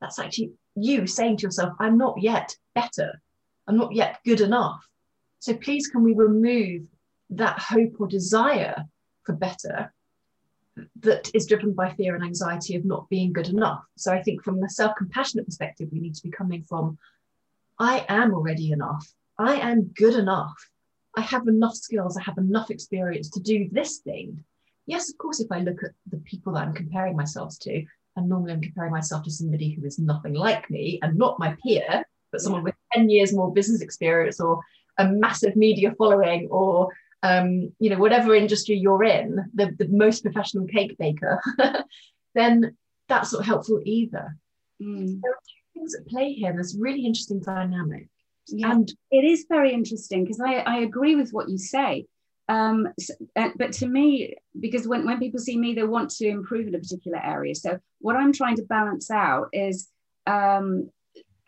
That's 0.00 0.18
actually 0.18 0.52
you 0.74 1.06
saying 1.06 1.38
to 1.38 1.42
yourself, 1.42 1.72
I'm 1.80 1.96
not 1.96 2.20
yet 2.20 2.54
better. 2.74 3.20
I'm 3.66 3.76
not 3.76 3.94
yet 3.94 4.18
good 4.24 4.40
enough. 4.40 4.86
So 5.38 5.54
please, 5.54 5.88
can 5.88 6.02
we 6.02 6.14
remove 6.14 6.82
that 7.30 7.58
hope 7.58 8.00
or 8.00 8.06
desire 8.06 8.84
for 9.24 9.34
better 9.34 9.92
that 11.00 11.30
is 11.34 11.46
driven 11.46 11.72
by 11.72 11.90
fear 11.90 12.14
and 12.14 12.24
anxiety 12.24 12.76
of 12.76 12.84
not 12.84 13.08
being 13.08 13.32
good 13.32 13.48
enough. 13.48 13.84
So 13.96 14.12
I 14.12 14.22
think 14.22 14.42
from 14.42 14.60
the 14.60 14.68
self 14.68 14.94
compassionate 14.96 15.46
perspective, 15.46 15.88
we 15.90 16.00
need 16.00 16.14
to 16.14 16.22
be 16.22 16.30
coming 16.30 16.62
from 16.62 16.98
I 17.78 18.04
am 18.08 18.32
already 18.34 18.72
enough. 18.72 19.06
I 19.38 19.56
am 19.56 19.90
good 19.96 20.14
enough. 20.14 20.54
I 21.16 21.22
have 21.22 21.46
enough 21.46 21.74
skills. 21.74 22.16
I 22.16 22.22
have 22.22 22.38
enough 22.38 22.70
experience 22.70 23.30
to 23.30 23.40
do 23.40 23.68
this 23.70 23.98
thing. 23.98 24.44
Yes, 24.86 25.10
of 25.10 25.18
course, 25.18 25.40
if 25.40 25.50
I 25.50 25.60
look 25.60 25.82
at 25.82 25.90
the 26.10 26.18
people 26.18 26.52
that 26.54 26.66
I'm 26.66 26.74
comparing 26.74 27.16
myself 27.16 27.58
to, 27.62 27.84
and 28.16 28.28
normally 28.28 28.52
I'm 28.52 28.62
comparing 28.62 28.92
myself 28.92 29.24
to 29.24 29.30
somebody 29.30 29.72
who 29.72 29.84
is 29.84 29.98
nothing 29.98 30.34
like 30.34 30.70
me 30.70 30.98
and 31.02 31.18
not 31.18 31.38
my 31.38 31.56
peer, 31.62 32.04
but 32.32 32.40
someone 32.40 32.62
with 32.62 32.74
10 32.94 33.10
years 33.10 33.32
more 33.32 33.52
business 33.52 33.82
experience 33.82 34.40
or 34.40 34.60
a 34.98 35.06
massive 35.08 35.56
media 35.56 35.94
following 35.98 36.48
or 36.50 36.88
um, 37.22 37.72
you 37.78 37.90
know, 37.90 37.98
whatever 37.98 38.34
industry 38.34 38.76
you're 38.76 39.04
in, 39.04 39.50
the, 39.54 39.74
the 39.78 39.88
most 39.90 40.22
professional 40.22 40.66
cake 40.66 40.96
baker, 40.98 41.40
then 42.34 42.76
that's 43.08 43.32
not 43.32 43.44
helpful 43.44 43.80
either. 43.84 44.36
Mm. 44.82 45.20
There 45.22 45.32
are 45.32 45.42
two 45.46 45.80
things 45.80 45.94
at 45.94 46.06
play 46.06 46.32
here. 46.32 46.52
There's 46.52 46.76
really 46.78 47.04
interesting 47.04 47.40
dynamic. 47.40 48.08
Yeah, 48.48 48.70
and 48.70 48.92
it 49.10 49.24
is 49.24 49.46
very 49.48 49.72
interesting 49.72 50.24
because 50.24 50.40
I, 50.40 50.56
I 50.56 50.78
agree 50.78 51.16
with 51.16 51.30
what 51.30 51.48
you 51.48 51.58
say. 51.58 52.06
Um, 52.48 52.88
so, 53.00 53.14
uh, 53.34 53.48
but 53.56 53.72
to 53.72 53.88
me, 53.88 54.36
because 54.60 54.86
when, 54.86 55.04
when 55.04 55.18
people 55.18 55.40
see 55.40 55.58
me, 55.58 55.74
they 55.74 55.82
want 55.82 56.10
to 56.10 56.28
improve 56.28 56.68
in 56.68 56.74
a 56.76 56.78
particular 56.78 57.18
area. 57.18 57.56
So 57.56 57.78
what 57.98 58.14
I'm 58.14 58.32
trying 58.32 58.56
to 58.56 58.62
balance 58.62 59.10
out 59.10 59.48
is 59.52 59.88
um, 60.28 60.90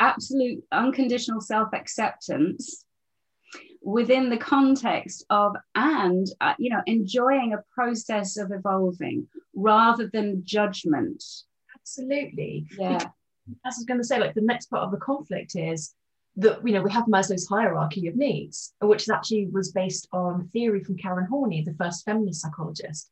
absolute 0.00 0.64
unconditional 0.72 1.40
self-acceptance 1.40 2.84
within 3.88 4.28
the 4.28 4.36
context 4.36 5.24
of 5.30 5.56
and 5.74 6.26
uh, 6.42 6.52
you 6.58 6.68
know 6.68 6.82
enjoying 6.84 7.54
a 7.54 7.64
process 7.74 8.36
of 8.36 8.52
evolving 8.52 9.26
rather 9.54 10.10
than 10.12 10.42
judgment. 10.44 11.24
Absolutely. 11.74 12.66
Yeah. 12.78 12.96
As 13.64 13.76
i 13.76 13.78
was 13.78 13.86
going 13.86 13.98
to 13.98 14.04
say 14.04 14.18
like 14.20 14.34
the 14.34 14.42
next 14.42 14.66
part 14.66 14.82
of 14.82 14.90
the 14.90 14.98
conflict 14.98 15.56
is 15.56 15.94
that 16.36 16.60
you 16.66 16.74
know 16.74 16.82
we 16.82 16.92
have 16.92 17.06
maslow's 17.06 17.48
hierarchy 17.48 18.06
of 18.08 18.14
needs 18.14 18.74
which 18.82 19.08
actually 19.08 19.46
was 19.50 19.72
based 19.72 20.06
on 20.12 20.48
theory 20.48 20.84
from 20.84 20.98
karen 20.98 21.26
horney 21.30 21.62
the 21.62 21.78
first 21.82 22.04
feminist 22.04 22.42
psychologist. 22.42 23.10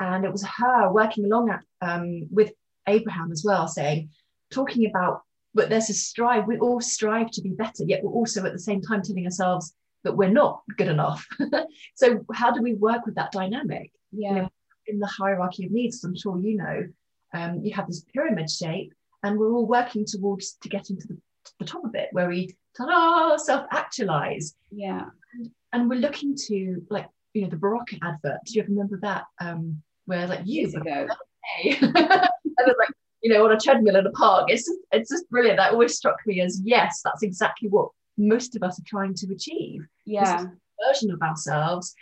And 0.00 0.24
it 0.24 0.32
was 0.32 0.44
her 0.44 0.92
working 0.92 1.24
along 1.26 1.50
at, 1.50 1.62
um, 1.80 2.26
with 2.32 2.50
abraham 2.88 3.30
as 3.30 3.44
well 3.44 3.68
saying 3.68 4.10
talking 4.50 4.84
about 4.90 5.22
but 5.54 5.68
there's 5.68 5.90
a 5.90 5.94
strive 5.94 6.48
we 6.48 6.58
all 6.58 6.80
strive 6.80 7.30
to 7.30 7.40
be 7.40 7.50
better 7.50 7.84
yet 7.84 8.02
we're 8.02 8.18
also 8.20 8.44
at 8.44 8.52
the 8.52 8.66
same 8.68 8.82
time 8.82 9.02
telling 9.02 9.24
ourselves 9.24 9.74
that 10.08 10.16
we're 10.16 10.30
not 10.30 10.62
good 10.78 10.88
enough. 10.88 11.26
so 11.94 12.24
how 12.32 12.50
do 12.50 12.62
we 12.62 12.72
work 12.72 13.04
with 13.04 13.16
that 13.16 13.30
dynamic? 13.30 13.92
Yeah. 14.10 14.28
You 14.28 14.34
know, 14.36 14.48
in 14.86 14.98
the 14.98 15.06
hierarchy 15.06 15.66
of 15.66 15.70
needs, 15.70 16.02
I'm 16.02 16.16
sure 16.16 16.40
you 16.40 16.56
know, 16.56 16.86
um, 17.34 17.60
you 17.62 17.74
have 17.74 17.86
this 17.86 18.06
pyramid 18.14 18.50
shape, 18.50 18.94
and 19.22 19.38
we're 19.38 19.52
all 19.52 19.66
working 19.66 20.06
towards 20.06 20.52
to 20.62 20.70
getting 20.70 20.98
to 20.98 21.08
the, 21.08 21.14
to 21.14 21.52
the 21.58 21.66
top 21.66 21.84
of 21.84 21.94
it, 21.94 22.08
where 22.12 22.26
we 22.26 22.56
ta-da, 22.74 23.36
self-actualize. 23.36 24.54
Yeah. 24.70 25.04
And, 25.34 25.50
and, 25.74 25.90
we're 25.90 26.00
looking 26.00 26.34
to 26.46 26.82
like, 26.88 27.06
you 27.34 27.42
know, 27.42 27.50
the 27.50 27.56
Berocca 27.56 27.98
advert. 28.02 28.38
Do 28.46 28.54
you 28.54 28.62
remember 28.62 28.98
that? 29.02 29.24
Um, 29.42 29.82
where 30.06 30.26
like 30.26 30.40
years 30.46 30.74
ago. 30.74 31.06
and 31.10 31.10
it's 31.64 31.82
like, 31.82 32.94
you 33.22 33.30
know, 33.30 33.44
on 33.44 33.52
a 33.52 33.60
treadmill 33.60 33.96
in 33.96 34.06
a 34.06 34.10
park. 34.12 34.46
It's 34.48 34.64
just, 34.64 34.78
it's 34.90 35.10
just 35.10 35.28
brilliant. 35.28 35.58
That 35.58 35.72
always 35.72 35.94
struck 35.94 36.16
me 36.24 36.40
as 36.40 36.62
yes, 36.64 37.02
that's 37.04 37.22
exactly 37.22 37.68
what 37.68 37.90
most 38.18 38.56
of 38.56 38.62
us 38.62 38.78
are 38.78 38.86
trying 38.86 39.14
to 39.14 39.32
achieve. 39.32 39.86
Yeah. 40.04 40.46
version 40.86 41.10
of 41.10 41.22
ourselves. 41.22 41.94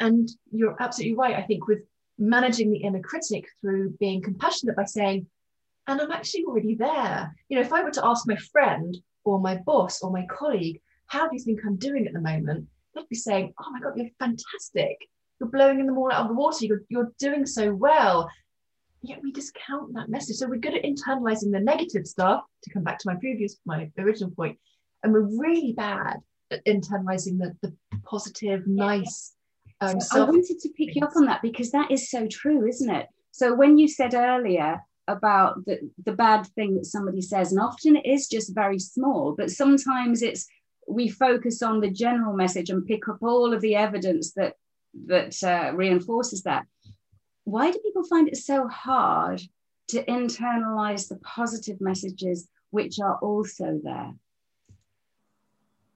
And 0.00 0.28
you're 0.52 0.76
absolutely 0.80 1.16
right. 1.16 1.36
I 1.36 1.42
think 1.42 1.66
with 1.66 1.80
managing 2.18 2.70
the 2.70 2.78
inner 2.78 3.00
critic 3.00 3.46
through 3.60 3.90
being 3.98 4.22
compassionate 4.22 4.76
by 4.76 4.84
saying, 4.84 5.26
and 5.86 6.00
I'm 6.00 6.10
actually 6.10 6.44
already 6.44 6.74
there. 6.74 7.34
You 7.48 7.56
know, 7.56 7.62
if 7.62 7.72
I 7.72 7.82
were 7.82 7.92
to 7.92 8.04
ask 8.04 8.26
my 8.26 8.36
friend 8.36 8.96
or 9.24 9.40
my 9.40 9.56
boss 9.56 10.02
or 10.02 10.10
my 10.10 10.26
colleague, 10.26 10.80
how 11.06 11.28
do 11.28 11.36
you 11.36 11.42
think 11.42 11.60
I'm 11.64 11.76
doing 11.76 12.06
at 12.06 12.12
the 12.12 12.20
moment? 12.20 12.66
They'd 12.94 13.08
be 13.08 13.16
saying, 13.16 13.54
oh 13.60 13.70
my 13.70 13.80
God, 13.80 13.92
you're 13.96 14.10
fantastic. 14.18 14.98
You're 15.38 15.50
blowing 15.50 15.86
them 15.86 15.98
all 15.98 16.10
out 16.10 16.22
of 16.22 16.28
the 16.28 16.34
water. 16.34 16.64
You're, 16.64 16.82
you're 16.88 17.12
doing 17.18 17.46
so 17.46 17.72
well. 17.74 18.28
Yet 19.02 19.20
we 19.22 19.30
discount 19.30 19.94
that 19.94 20.08
message. 20.08 20.36
So 20.36 20.48
we're 20.48 20.56
good 20.56 20.74
at 20.74 20.82
internalizing 20.82 21.52
the 21.52 21.60
negative 21.60 22.06
stuff, 22.06 22.42
to 22.64 22.70
come 22.70 22.82
back 22.82 22.98
to 22.98 23.08
my 23.08 23.14
previous, 23.16 23.56
my 23.64 23.90
original 23.98 24.30
point, 24.30 24.58
and 25.06 25.12
we're 25.12 25.38
really 25.38 25.72
bad 25.72 26.16
at 26.50 26.64
internalizing 26.64 27.38
the, 27.38 27.56
the 27.62 27.72
positive, 28.04 28.66
nice. 28.66 29.34
Um, 29.80 30.00
so 30.00 30.22
I 30.22 30.24
wanted 30.24 30.58
to 30.58 30.68
pick 30.70 30.96
you 30.96 31.02
up 31.04 31.14
on 31.14 31.26
that 31.26 31.42
because 31.42 31.70
that 31.70 31.92
is 31.92 32.10
so 32.10 32.26
true, 32.26 32.66
isn't 32.66 32.90
it? 32.90 33.06
So 33.30 33.54
when 33.54 33.78
you 33.78 33.86
said 33.86 34.14
earlier 34.14 34.80
about 35.06 35.64
the, 35.64 35.88
the 36.04 36.12
bad 36.12 36.46
thing 36.56 36.74
that 36.74 36.86
somebody 36.86 37.20
says, 37.20 37.52
and 37.52 37.60
often 37.60 37.94
it 37.94 38.04
is 38.04 38.26
just 38.26 38.52
very 38.52 38.80
small, 38.80 39.34
but 39.36 39.50
sometimes 39.50 40.22
it's 40.22 40.48
we 40.88 41.08
focus 41.08 41.62
on 41.62 41.80
the 41.80 41.90
general 41.90 42.34
message 42.34 42.70
and 42.70 42.86
pick 42.86 43.08
up 43.08 43.18
all 43.22 43.52
of 43.52 43.60
the 43.60 43.76
evidence 43.76 44.32
that 44.32 44.54
that 45.06 45.40
uh, 45.44 45.72
reinforces 45.76 46.42
that. 46.42 46.64
Why 47.44 47.70
do 47.70 47.78
people 47.78 48.04
find 48.06 48.26
it 48.26 48.38
so 48.38 48.66
hard 48.66 49.40
to 49.88 50.04
internalize 50.04 51.08
the 51.08 51.16
positive 51.18 51.80
messages 51.80 52.48
which 52.70 52.98
are 52.98 53.18
also 53.18 53.78
there? 53.84 54.14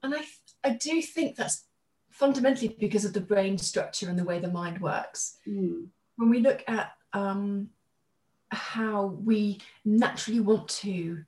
And 0.03 0.15
I, 0.15 0.21
I 0.63 0.71
do 0.71 1.01
think 1.01 1.35
that's 1.35 1.65
fundamentally 2.09 2.75
because 2.79 3.05
of 3.05 3.13
the 3.13 3.21
brain 3.21 3.57
structure 3.57 4.09
and 4.09 4.17
the 4.17 4.23
way 4.23 4.39
the 4.39 4.51
mind 4.51 4.81
works. 4.81 5.37
Mm. 5.47 5.87
When 6.17 6.29
we 6.29 6.39
look 6.39 6.63
at 6.67 6.91
um, 7.13 7.69
how 8.49 9.17
we 9.23 9.59
naturally 9.85 10.39
want 10.39 10.67
to 10.69 11.23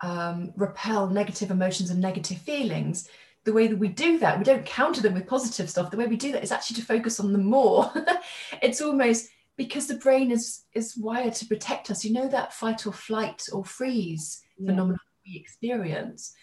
um, 0.00 0.52
repel 0.56 1.08
negative 1.08 1.50
emotions 1.50 1.90
and 1.90 2.00
negative 2.00 2.38
feelings, 2.38 3.08
the 3.44 3.52
way 3.52 3.66
that 3.66 3.78
we 3.78 3.88
do 3.88 4.18
that, 4.18 4.38
we 4.38 4.44
don't 4.44 4.64
counter 4.64 5.00
them 5.00 5.14
with 5.14 5.26
positive 5.26 5.68
stuff. 5.68 5.90
The 5.90 5.96
way 5.96 6.06
we 6.06 6.16
do 6.16 6.32
that 6.32 6.44
is 6.44 6.52
actually 6.52 6.76
to 6.76 6.86
focus 6.86 7.18
on 7.18 7.32
them 7.32 7.44
more. 7.44 7.92
it's 8.62 8.80
almost 8.80 9.28
because 9.56 9.86
the 9.86 9.96
brain 9.96 10.30
is 10.30 10.64
is 10.74 10.96
wired 10.96 11.34
to 11.34 11.46
protect 11.46 11.90
us. 11.90 12.04
You 12.04 12.12
know 12.12 12.28
that 12.28 12.54
fight 12.54 12.86
or 12.86 12.92
flight 12.92 13.48
or 13.52 13.64
freeze 13.64 14.42
yeah. 14.58 14.70
phenomenon 14.70 15.00
we 15.26 15.36
experience 15.36 16.34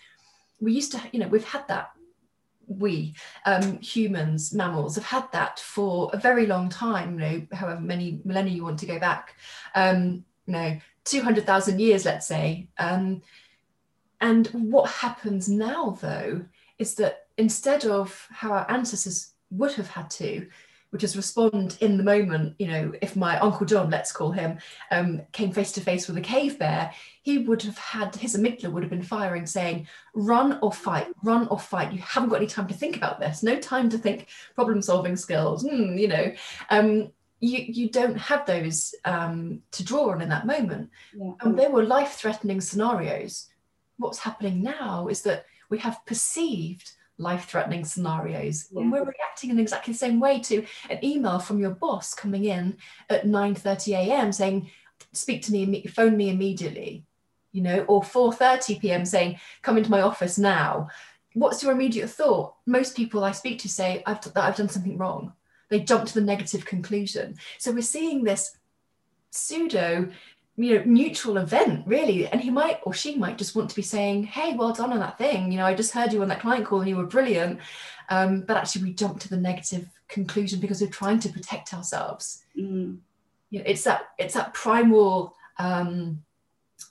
we 0.59 0.73
used 0.73 0.91
to, 0.91 1.01
you 1.11 1.19
know, 1.19 1.27
we've 1.27 1.43
had 1.43 1.67
that. 1.67 1.91
We 2.67 3.15
um, 3.45 3.79
humans, 3.79 4.53
mammals, 4.53 4.95
have 4.95 5.05
had 5.05 5.31
that 5.31 5.59
for 5.59 6.11
a 6.13 6.17
very 6.17 6.45
long 6.45 6.69
time. 6.69 7.13
You 7.13 7.19
know, 7.19 7.47
however 7.51 7.81
many 7.81 8.21
millennia 8.23 8.53
you 8.53 8.63
want 8.63 8.79
to 8.79 8.85
go 8.85 8.99
back. 8.99 9.35
Um, 9.73 10.23
you 10.45 10.53
know, 10.53 10.79
two 11.03 11.21
hundred 11.21 11.45
thousand 11.45 11.79
years, 11.79 12.05
let's 12.05 12.27
say. 12.27 12.67
Um, 12.77 13.21
and 14.21 14.47
what 14.47 14.89
happens 14.89 15.49
now, 15.49 15.97
though, 16.01 16.45
is 16.77 16.95
that 16.95 17.27
instead 17.37 17.85
of 17.85 18.27
how 18.29 18.51
our 18.51 18.69
ancestors 18.69 19.33
would 19.49 19.73
have 19.73 19.89
had 19.89 20.09
to, 20.11 20.47
which 20.91 21.03
is 21.03 21.15
respond 21.15 21.77
in 21.81 21.97
the 21.97 22.03
moment. 22.03 22.55
You 22.59 22.67
know, 22.67 22.93
if 23.01 23.15
my 23.15 23.39
Uncle 23.39 23.65
John, 23.65 23.89
let's 23.89 24.11
call 24.11 24.31
him, 24.31 24.57
um, 24.91 25.21
came 25.31 25.51
face 25.51 25.71
to 25.73 25.81
face 25.81 26.07
with 26.07 26.17
a 26.17 26.21
cave 26.21 26.57
bear, 26.57 26.91
he 27.21 27.39
would 27.39 27.61
have 27.63 27.77
had 27.77 28.15
his 28.15 28.35
amygdala 28.35 28.71
would 28.71 28.83
have 28.83 28.89
been 28.89 29.03
firing, 29.03 29.45
saying, 29.45 29.87
run 30.13 30.59
or 30.61 30.71
fight, 30.71 31.07
run 31.23 31.47
or 31.49 31.59
fight. 31.59 31.93
You 31.93 31.99
haven't 31.99 32.29
got 32.29 32.37
any 32.37 32.47
time 32.47 32.67
to 32.67 32.73
think 32.73 32.97
about 32.97 33.19
this, 33.19 33.43
no 33.43 33.59
time 33.59 33.89
to 33.89 33.97
think 33.97 34.27
problem 34.55 34.81
solving 34.81 35.15
skills, 35.15 35.63
mm, 35.63 35.99
you 35.99 36.07
know. 36.07 36.31
Um, 36.69 37.11
you, 37.41 37.59
you 37.59 37.89
don't 37.89 38.17
have 38.17 38.45
those 38.45 38.93
um, 39.05 39.61
to 39.71 39.83
draw 39.83 40.11
on 40.11 40.21
in 40.21 40.29
that 40.29 40.45
moment. 40.45 40.89
Yeah. 41.15 41.31
And 41.41 41.57
they 41.57 41.67
were 41.67 41.83
life 41.83 42.13
threatening 42.13 42.59
scenarios. 42.59 43.47
What's 43.97 44.19
happening 44.19 44.61
now 44.61 45.07
is 45.07 45.21
that 45.21 45.45
we 45.69 45.77
have 45.77 46.05
perceived 46.05 46.91
life-threatening 47.19 47.85
scenarios 47.85 48.67
yeah. 48.71 48.81
and 48.81 48.91
we're 48.91 49.03
reacting 49.03 49.49
in 49.49 49.59
exactly 49.59 49.93
the 49.93 49.99
same 49.99 50.19
way 50.19 50.39
to 50.39 50.65
an 50.89 51.03
email 51.03 51.37
from 51.37 51.59
your 51.59 51.71
boss 51.71 52.13
coming 52.13 52.45
in 52.45 52.77
at 53.09 53.25
9:30 53.25 53.93
a.m. 53.93 54.31
saying 54.31 54.69
speak 55.13 55.43
to 55.43 55.51
me 55.51 55.85
phone 55.87 56.17
me 56.17 56.29
immediately 56.29 57.05
you 57.51 57.61
know 57.61 57.83
or 57.87 58.01
4:30 58.01 58.79
p.m. 58.79 59.05
saying 59.05 59.39
come 59.61 59.77
into 59.77 59.91
my 59.91 60.01
office 60.01 60.37
now 60.37 60.87
what's 61.33 61.61
your 61.61 61.71
immediate 61.71 62.09
thought 62.09 62.55
most 62.65 62.95
people 62.95 63.23
i 63.23 63.31
speak 63.31 63.59
to 63.59 63.69
say 63.69 64.01
i've, 64.05 64.21
that 64.21 64.43
I've 64.43 64.55
done 64.55 64.69
something 64.69 64.97
wrong 64.97 65.33
they 65.69 65.81
jump 65.81 66.05
to 66.07 66.13
the 66.13 66.21
negative 66.21 66.65
conclusion 66.65 67.35
so 67.57 67.71
we're 67.71 67.81
seeing 67.81 68.23
this 68.23 68.55
pseudo 69.31 70.09
you 70.59 70.75
know 70.75 70.83
neutral 70.85 71.37
event 71.37 71.87
really. 71.87 72.27
And 72.27 72.41
he 72.41 72.49
might 72.49 72.79
or 72.83 72.93
she 72.93 73.15
might 73.15 73.37
just 73.37 73.55
want 73.55 73.69
to 73.69 73.75
be 73.75 73.81
saying 73.81 74.23
hey 74.25 74.55
well 74.55 74.73
done 74.73 74.91
on 74.91 74.99
that 74.99 75.17
thing. 75.17 75.51
You 75.51 75.57
know 75.57 75.65
i 75.65 75.73
just 75.73 75.93
heard 75.93 76.11
you 76.11 76.21
on 76.21 76.27
that 76.27 76.41
client 76.41 76.65
call 76.65 76.81
and 76.81 76.89
you 76.89 76.97
were 76.97 77.05
brilliant. 77.05 77.59
Um, 78.09 78.41
but 78.41 78.57
actually 78.57 78.83
we 78.83 78.93
jump 78.93 79.19
to 79.21 79.29
the 79.29 79.37
negative 79.37 79.87
conclusion 80.09 80.59
because 80.59 80.81
we're 80.81 80.89
trying 80.89 81.19
to 81.21 81.29
protect 81.29 81.73
ourselves. 81.73 82.43
Mm. 82.57 82.97
you 83.49 83.59
know, 83.59 83.65
it's 83.65 83.83
that 83.85 84.09
it's 84.17 84.33
that 84.33 84.53
primal 84.53 85.33
um, 85.57 86.23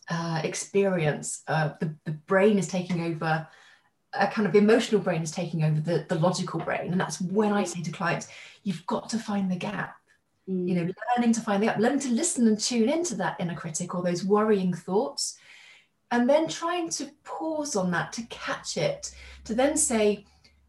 uh, 0.08 0.40
experience 0.42 1.42
uh, 1.46 1.70
the, 1.80 1.94
the 2.04 2.12
brain 2.12 2.58
is 2.58 2.68
taking 2.68 3.02
over 3.02 3.46
a 4.14 4.26
kind 4.28 4.48
of 4.48 4.56
emotional 4.56 5.02
brain 5.02 5.20
is 5.20 5.30
taking 5.30 5.62
over 5.62 5.80
the, 5.80 6.06
the 6.08 6.14
logical 6.14 6.60
brain. 6.60 6.90
And 6.92 7.00
that's 7.00 7.20
when 7.20 7.52
i 7.52 7.64
say 7.64 7.82
to 7.82 7.90
clients 7.90 8.28
you've 8.62 8.87
got 8.87 9.10
to 9.10 9.18
find 9.18 9.50
the 9.50 9.56
gap 9.56 9.98
you 10.49 10.75
know 10.75 10.83
mm. 10.83 10.95
learning 11.17 11.33
to 11.33 11.40
find 11.40 11.62
the 11.62 11.71
up, 11.71 11.78
learning 11.78 12.00
to 12.00 12.09
listen 12.09 12.47
and 12.47 12.59
tune 12.59 12.88
into 12.88 13.14
that 13.14 13.37
inner 13.38 13.55
critic 13.55 13.95
or 13.95 14.02
those 14.02 14.25
worrying 14.25 14.73
thoughts 14.73 15.37
and 16.11 16.28
then 16.28 16.49
trying 16.49 16.88
to 16.88 17.11
pause 17.23 17.76
on 17.76 17.90
that 17.90 18.12
to 18.12 18.23
catch 18.28 18.78
it 18.78 19.14
to 19.45 19.55
then 19.55 19.76
say 19.76 20.25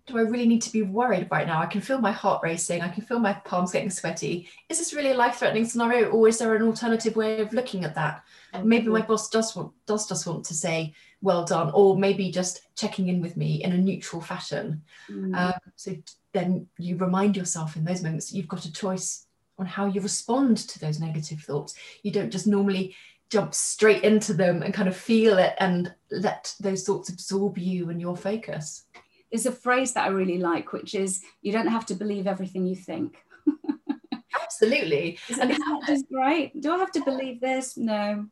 do 0.06 0.18
i 0.18 0.22
really 0.22 0.48
need 0.48 0.62
to 0.62 0.72
be 0.74 0.82
worried 0.82 1.28
right 1.32 1.48
now 1.48 1.62
i 1.62 1.66
can 1.66 1.80
feel 1.80 2.00
my 2.02 2.12
heart 2.12 2.42
racing 2.44 2.82
i 2.82 2.90
can 2.90 3.04
feel 3.04 3.20
my 3.20 3.32
palms 3.32 3.72
getting 3.72 3.90
sweaty 3.90 4.50
is 4.68 4.80
this 4.80 4.94
really 4.94 5.12
a 5.12 5.18
life-threatening 5.18 5.66
scenario 5.66 6.10
or 6.10 6.28
is 6.28 6.38
there 6.40 6.56
an 6.56 6.64
alternative 6.64 7.16
way 7.16 7.40
of 7.40 7.54
looking 7.54 7.86
at 7.86 7.96
that 7.96 8.22
okay. 8.54 8.64
maybe 8.64 8.88
my 8.88 9.02
boss 9.02 9.30
does 9.30 9.56
want 9.56 9.72
does 9.86 10.10
just 10.10 10.28
want 10.28 10.44
to 10.44 10.54
say 10.54 10.94
well 11.22 11.46
done 11.46 11.72
or 11.74 11.98
maybe 11.98 12.32
just 12.32 12.62
checking 12.76 13.08
in 13.08 13.22
with 13.22 13.38
me 13.38 13.64
in 13.64 13.72
a 13.72 13.78
neutral 13.78 14.22
fashion 14.22 14.82
mm. 15.10 15.34
um, 15.38 15.54
so 15.78 15.96
then 16.34 16.68
you 16.78 16.98
remind 16.98 17.38
yourself 17.38 17.78
in 17.78 17.86
those 17.86 18.04
moments 18.04 18.34
you've 18.34 18.48
got 18.48 18.66
a 18.66 18.74
choice 18.74 19.26
on 19.60 19.66
how 19.66 19.86
you 19.86 20.02
respond 20.02 20.58
to 20.58 20.80
those 20.80 21.00
negative 21.00 21.42
thoughts. 21.42 21.76
You 22.02 22.12
don't 22.12 22.32
just 22.32 22.48
normally 22.48 22.96
jump 23.30 23.54
straight 23.54 24.04
into 24.04 24.34
them 24.34 24.64
and 24.64 24.74
kind 24.74 24.90
of 24.90 24.96
feel 24.96 25.38
it 25.38 25.54
and 25.60 25.94
let 26.10 26.56
those 26.60 26.84
thoughts 26.84 27.10
absorb 27.10 27.58
you 27.58 27.90
and 27.90 28.02
your 28.02 28.18
focus. 28.18 28.86
There's 29.32 29.46
a 29.46 29.52
phrase 29.52 29.94
that 29.94 30.06
I 30.06 30.08
really 30.08 30.40
like, 30.40 30.74
which 30.74 30.96
is 30.96 31.22
you 31.42 31.52
don't 31.52 31.68
have 31.68 31.86
to 31.88 31.94
believe 31.94 32.26
everything 32.26 32.66
you 32.66 32.76
think. 32.76 33.18
Absolutely. 34.42 35.20
That 35.30 35.60
just 35.86 36.06
right? 36.12 36.52
Do 36.60 36.74
I 36.74 36.78
have 36.78 36.92
to 36.94 37.04
believe 37.04 37.40
this? 37.40 37.78
No. 37.78 38.26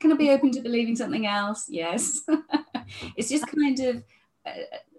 Can 0.00 0.12
I 0.12 0.16
be 0.16 0.30
open 0.30 0.50
to 0.52 0.60
believing 0.60 0.96
something 0.96 1.26
else? 1.26 1.66
Yes. 1.68 2.22
it's 3.16 3.28
just 3.28 3.46
kind 3.46 3.78
of 3.78 4.02
uh, 4.44 4.50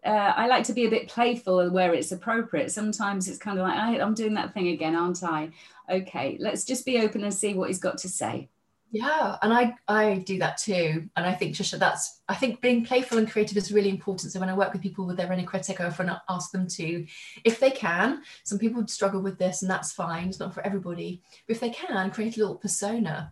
uh, 0.06 0.34
I 0.36 0.48
like 0.48 0.66
to 0.66 0.74
be 0.74 0.86
a 0.86 0.90
bit 0.90 1.08
playful 1.08 1.70
where 1.70 1.94
it's 1.94 2.12
appropriate. 2.12 2.72
Sometimes 2.72 3.28
it's 3.28 3.38
kind 3.38 3.58
of 3.58 3.68
like, 3.68 3.78
I, 3.78 4.00
I'm 4.00 4.14
doing 4.14 4.34
that 4.36 4.54
thing 4.54 4.70
again, 4.70 4.96
aren't 4.96 5.24
I? 5.24 5.50
Okay, 5.90 6.38
let's 6.40 6.66
just 6.66 6.86
be 6.86 7.00
open 7.00 7.24
and 7.24 7.34
see 7.34 7.54
what 7.54 7.70
he's 7.70 7.80
got 7.80 7.98
to 8.00 8.10
say. 8.10 8.50
Yeah, 8.94 9.38
and 9.42 9.52
I 9.52 9.74
I 9.88 10.18
do 10.20 10.38
that 10.38 10.60
too. 10.60 11.10
And 11.16 11.26
I 11.26 11.34
think 11.34 11.56
Trisha, 11.56 11.80
that's 11.80 12.22
I 12.30 12.36
think 12.36 12.62
being 12.62 12.86
playful 12.86 13.18
and 13.18 13.30
creative 13.30 13.58
is 13.58 13.72
really 13.72 13.90
important. 13.90 14.32
So 14.32 14.40
when 14.40 14.50
I 14.50 14.56
work 14.56 14.72
with 14.72 14.84
people 14.84 15.08
with 15.08 15.18
their 15.18 15.34
inner 15.34 15.48
critic, 15.48 15.82
I 15.82 15.86
often 15.86 16.12
ask 16.30 16.52
them 16.52 16.68
to, 16.68 17.08
if 17.44 17.60
they 17.60 17.72
can, 17.72 18.22
some 18.44 18.60
people 18.60 18.86
struggle 18.88 19.20
with 19.20 19.40
this 19.40 19.64
and 19.64 19.72
that's 19.72 19.92
fine, 19.92 20.28
it's 20.28 20.40
not 20.40 20.54
for 20.54 20.64
everybody. 20.64 21.24
But 21.48 21.56
if 21.56 21.60
they 21.60 21.72
can, 21.72 22.12
create 22.12 22.38
a 22.38 22.42
little 22.42 22.56
persona 22.56 23.32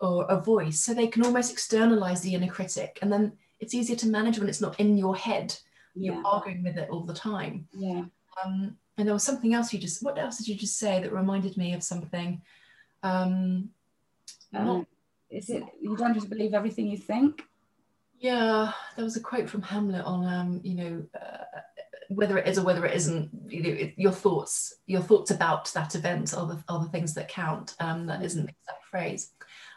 or 0.00 0.26
a 0.26 0.40
voice 0.40 0.78
so 0.80 0.94
they 0.94 1.08
can 1.08 1.24
almost 1.24 1.50
externalize 1.50 2.20
the 2.20 2.34
inner 2.34 2.46
critic. 2.46 3.00
And 3.02 3.12
then 3.12 3.32
it's 3.58 3.74
easier 3.74 3.96
to 3.96 4.06
manage 4.06 4.38
when 4.38 4.48
it's 4.48 4.60
not 4.60 4.78
in 4.78 4.96
your 4.96 5.16
head 5.16 5.56
yeah. 5.94 6.12
you're 6.12 6.26
arguing 6.26 6.62
with 6.62 6.76
it 6.76 6.88
all 6.90 7.04
the 7.04 7.14
time. 7.14 7.66
Yeah. 7.72 8.04
Um, 8.44 8.76
and 8.96 9.06
there 9.06 9.14
was 9.14 9.24
something 9.24 9.54
else 9.54 9.72
you 9.72 9.78
just, 9.78 10.02
what 10.02 10.18
else 10.18 10.38
did 10.38 10.48
you 10.48 10.54
just 10.54 10.78
say 10.78 11.00
that 11.00 11.12
reminded 11.12 11.56
me 11.56 11.72
of 11.74 11.82
something? 11.82 12.42
Um, 13.02 13.70
uh, 14.54 14.82
is 15.30 15.48
it, 15.48 15.62
you 15.80 15.96
don't 15.96 16.20
to 16.20 16.28
believe 16.28 16.54
everything 16.54 16.86
you 16.86 16.98
think? 16.98 17.42
Yeah, 18.18 18.72
there 18.96 19.04
was 19.04 19.16
a 19.16 19.20
quote 19.20 19.48
from 19.48 19.62
Hamlet 19.62 20.04
on, 20.04 20.26
um, 20.26 20.60
you 20.62 20.74
know, 20.74 21.02
uh, 21.18 21.44
whether 22.10 22.36
it 22.36 22.48
is 22.48 22.58
or 22.58 22.64
whether 22.64 22.84
it 22.84 22.94
isn't, 22.94 23.30
you 23.48 23.62
know, 23.62 23.70
it, 23.70 23.94
your 23.96 24.12
thoughts, 24.12 24.74
your 24.86 25.00
thoughts 25.00 25.30
about 25.30 25.72
that 25.72 25.94
event 25.94 26.34
are 26.36 26.46
the, 26.46 26.62
are 26.68 26.80
the 26.80 26.90
things 26.90 27.14
that 27.14 27.28
count. 27.28 27.76
Um, 27.80 28.06
that 28.06 28.22
isn't 28.22 28.44
the 28.44 28.52
exact 28.52 28.84
phrase. 28.90 29.30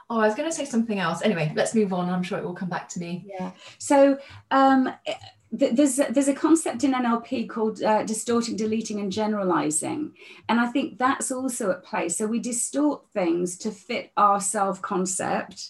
Oh, 0.10 0.20
I 0.20 0.28
was 0.28 0.36
going 0.36 0.50
to 0.50 0.56
say 0.56 0.66
something 0.66 1.00
else. 1.00 1.22
Anyway, 1.22 1.54
let's 1.56 1.74
move 1.74 1.94
on. 1.94 2.10
I'm 2.10 2.24
sure 2.24 2.38
it 2.38 2.44
will 2.44 2.54
come 2.54 2.70
back 2.70 2.90
to 2.90 3.00
me. 3.00 3.26
Yeah. 3.28 3.52
So 3.78 4.18
um, 4.52 4.94
there's 5.54 5.98
there's 5.98 6.28
a 6.28 6.34
concept 6.34 6.84
in 6.84 6.94
NLP 6.94 7.48
called 7.48 7.84
uh, 7.84 8.04
distorting, 8.04 8.56
deleting, 8.56 9.00
and 9.00 9.12
generalizing, 9.12 10.14
and 10.50 10.60
I 10.60 10.66
think 10.68 10.98
that's 10.98 11.32
also 11.32 11.70
at 11.70 11.84
play. 11.84 12.10
So 12.10 12.26
we 12.26 12.40
distort 12.40 13.08
things 13.14 13.58
to 13.60 13.70
fit 13.70 14.12
our 14.18 14.42
self 14.42 14.82
concept. 14.82 15.70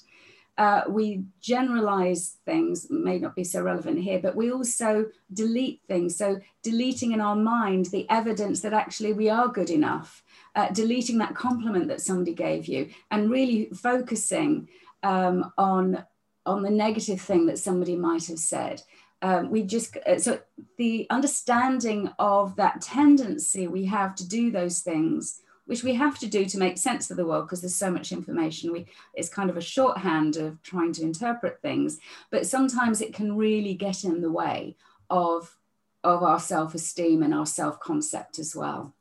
Uh, 0.57 0.83
we 0.87 1.25
generalize 1.41 2.37
things 2.45 2.87
may 2.89 3.17
not 3.17 3.35
be 3.35 3.43
so 3.43 3.61
relevant 3.61 3.99
here, 3.99 4.19
but 4.19 4.35
we 4.35 4.51
also 4.51 5.07
delete 5.33 5.81
things. 5.87 6.15
So 6.15 6.39
deleting 6.61 7.11
in 7.11 7.19
our 7.19 7.35
mind 7.35 7.87
the 7.87 8.07
evidence 8.09 8.61
that 8.61 8.71
actually 8.71 9.13
we 9.13 9.29
are 9.29 9.47
good 9.47 9.71
enough, 9.71 10.23
uh, 10.55 10.69
deleting 10.69 11.17
that 11.17 11.35
compliment 11.35 11.89
that 11.89 12.01
somebody 12.01 12.33
gave 12.33 12.67
you, 12.67 12.89
and 13.11 13.29
really 13.29 13.69
focusing 13.73 14.69
um, 15.01 15.51
on 15.57 16.05
on 16.45 16.61
the 16.61 16.69
negative 16.69 17.19
thing 17.19 17.45
that 17.47 17.59
somebody 17.59 17.97
might 17.97 18.27
have 18.27 18.39
said 18.39 18.81
um, 19.23 19.49
we 19.49 19.63
just 19.63 19.97
uh, 20.05 20.19
so 20.19 20.39
the 20.77 21.07
understanding 21.09 22.11
of 22.19 22.55
that 22.57 22.81
tendency 22.81 23.67
we 23.67 23.85
have 23.85 24.13
to 24.15 24.27
do 24.27 24.51
those 24.51 24.81
things 24.81 25.39
which 25.65 25.81
we 25.81 25.93
have 25.93 26.19
to 26.19 26.27
do 26.27 26.43
to 26.43 26.57
make 26.57 26.77
sense 26.77 27.09
of 27.09 27.15
the 27.15 27.25
world 27.25 27.45
because 27.45 27.61
there's 27.61 27.73
so 27.73 27.89
much 27.89 28.11
information. 28.11 28.73
We 28.73 28.85
it's 29.13 29.29
kind 29.29 29.49
of 29.49 29.55
a 29.57 29.61
shorthand 29.61 30.35
of 30.35 30.61
trying 30.61 30.91
to 30.93 31.03
interpret 31.03 31.61
things 31.61 31.99
but 32.31 32.45
sometimes 32.45 33.01
it 33.01 33.13
can 33.13 33.37
really 33.37 33.73
get 33.73 34.03
in 34.03 34.21
the 34.21 34.31
way 34.31 34.75
of 35.09 35.57
of 36.03 36.21
our 36.21 36.39
self-esteem 36.39 37.23
and 37.23 37.33
our 37.33 37.45
self-concept 37.45 38.37
as 38.39 38.53
well. 38.53 38.93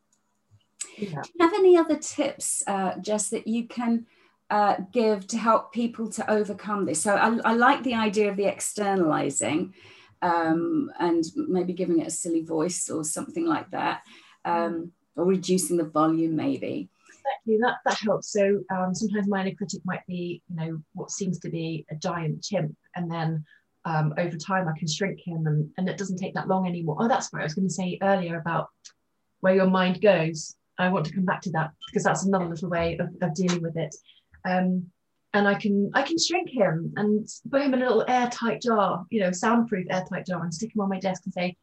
Yeah. 0.96 1.22
do 1.22 1.30
you 1.34 1.44
have 1.44 1.54
any 1.54 1.76
other 1.76 1.96
tips 1.96 2.62
uh, 2.68 2.96
just 3.00 3.32
that 3.32 3.48
you 3.48 3.66
can 3.66 4.06
uh, 4.50 4.76
give 4.92 5.26
to 5.28 5.38
help 5.38 5.72
people 5.72 6.08
to 6.10 6.30
overcome 6.30 6.84
this? 6.84 7.02
So 7.02 7.16
I, 7.16 7.38
I 7.44 7.54
like 7.54 7.82
the 7.82 7.94
idea 7.94 8.30
of 8.30 8.36
the 8.36 8.44
externalizing 8.44 9.74
um, 10.22 10.90
and 10.98 11.24
maybe 11.36 11.72
giving 11.72 12.00
it 12.00 12.06
a 12.06 12.10
silly 12.10 12.42
voice 12.42 12.88
or 12.88 13.04
something 13.04 13.46
like 13.46 13.70
that, 13.70 14.02
um, 14.44 14.92
or 15.16 15.24
reducing 15.24 15.76
the 15.76 15.84
volume 15.84 16.36
maybe. 16.36 16.88
Exactly, 17.24 17.58
that, 17.58 17.76
that 17.84 17.98
helps. 17.98 18.32
So 18.32 18.60
um, 18.70 18.94
sometimes 18.94 19.28
my 19.28 19.42
inner 19.42 19.54
critic 19.54 19.80
might 19.84 20.06
be, 20.06 20.42
you 20.48 20.56
know, 20.56 20.82
what 20.94 21.10
seems 21.10 21.38
to 21.40 21.50
be 21.50 21.86
a 21.90 21.94
giant 21.94 22.42
chimp, 22.42 22.74
and 22.96 23.10
then 23.10 23.44
um, 23.84 24.14
over 24.16 24.36
time 24.36 24.68
I 24.68 24.78
can 24.78 24.88
shrink 24.88 25.20
him, 25.24 25.46
and, 25.46 25.70
and 25.76 25.88
it 25.88 25.98
doesn't 25.98 26.18
take 26.18 26.34
that 26.34 26.48
long 26.48 26.66
anymore. 26.66 26.96
Oh, 27.00 27.08
that's 27.08 27.32
what 27.32 27.40
I 27.40 27.44
was 27.44 27.54
going 27.54 27.68
to 27.68 27.74
say 27.74 27.98
earlier 28.02 28.38
about 28.38 28.68
where 29.40 29.54
your 29.54 29.66
mind 29.68 30.00
goes. 30.00 30.56
I 30.78 30.88
want 30.88 31.04
to 31.06 31.12
come 31.12 31.24
back 31.24 31.42
to 31.42 31.50
that 31.52 31.70
because 31.86 32.04
that's 32.04 32.24
another 32.24 32.46
little 32.46 32.70
way 32.70 32.96
of, 32.98 33.08
of 33.20 33.34
dealing 33.34 33.62
with 33.62 33.76
it. 33.76 33.94
Um, 34.44 34.86
and 35.34 35.48
I 35.48 35.54
can 35.54 35.90
I 35.94 36.02
can 36.02 36.18
shrink 36.18 36.50
him 36.50 36.92
and 36.96 37.28
put 37.50 37.62
him 37.62 37.74
in 37.74 37.82
a 37.82 37.86
little 37.86 38.04
airtight 38.06 38.62
jar, 38.62 39.06
you 39.10 39.20
know, 39.20 39.32
soundproof 39.32 39.86
airtight 39.90 40.26
jar, 40.26 40.42
and 40.42 40.52
stick 40.52 40.74
him 40.74 40.80
on 40.80 40.88
my 40.88 40.98
desk 40.98 41.22
and 41.24 41.32
say, 41.32 41.56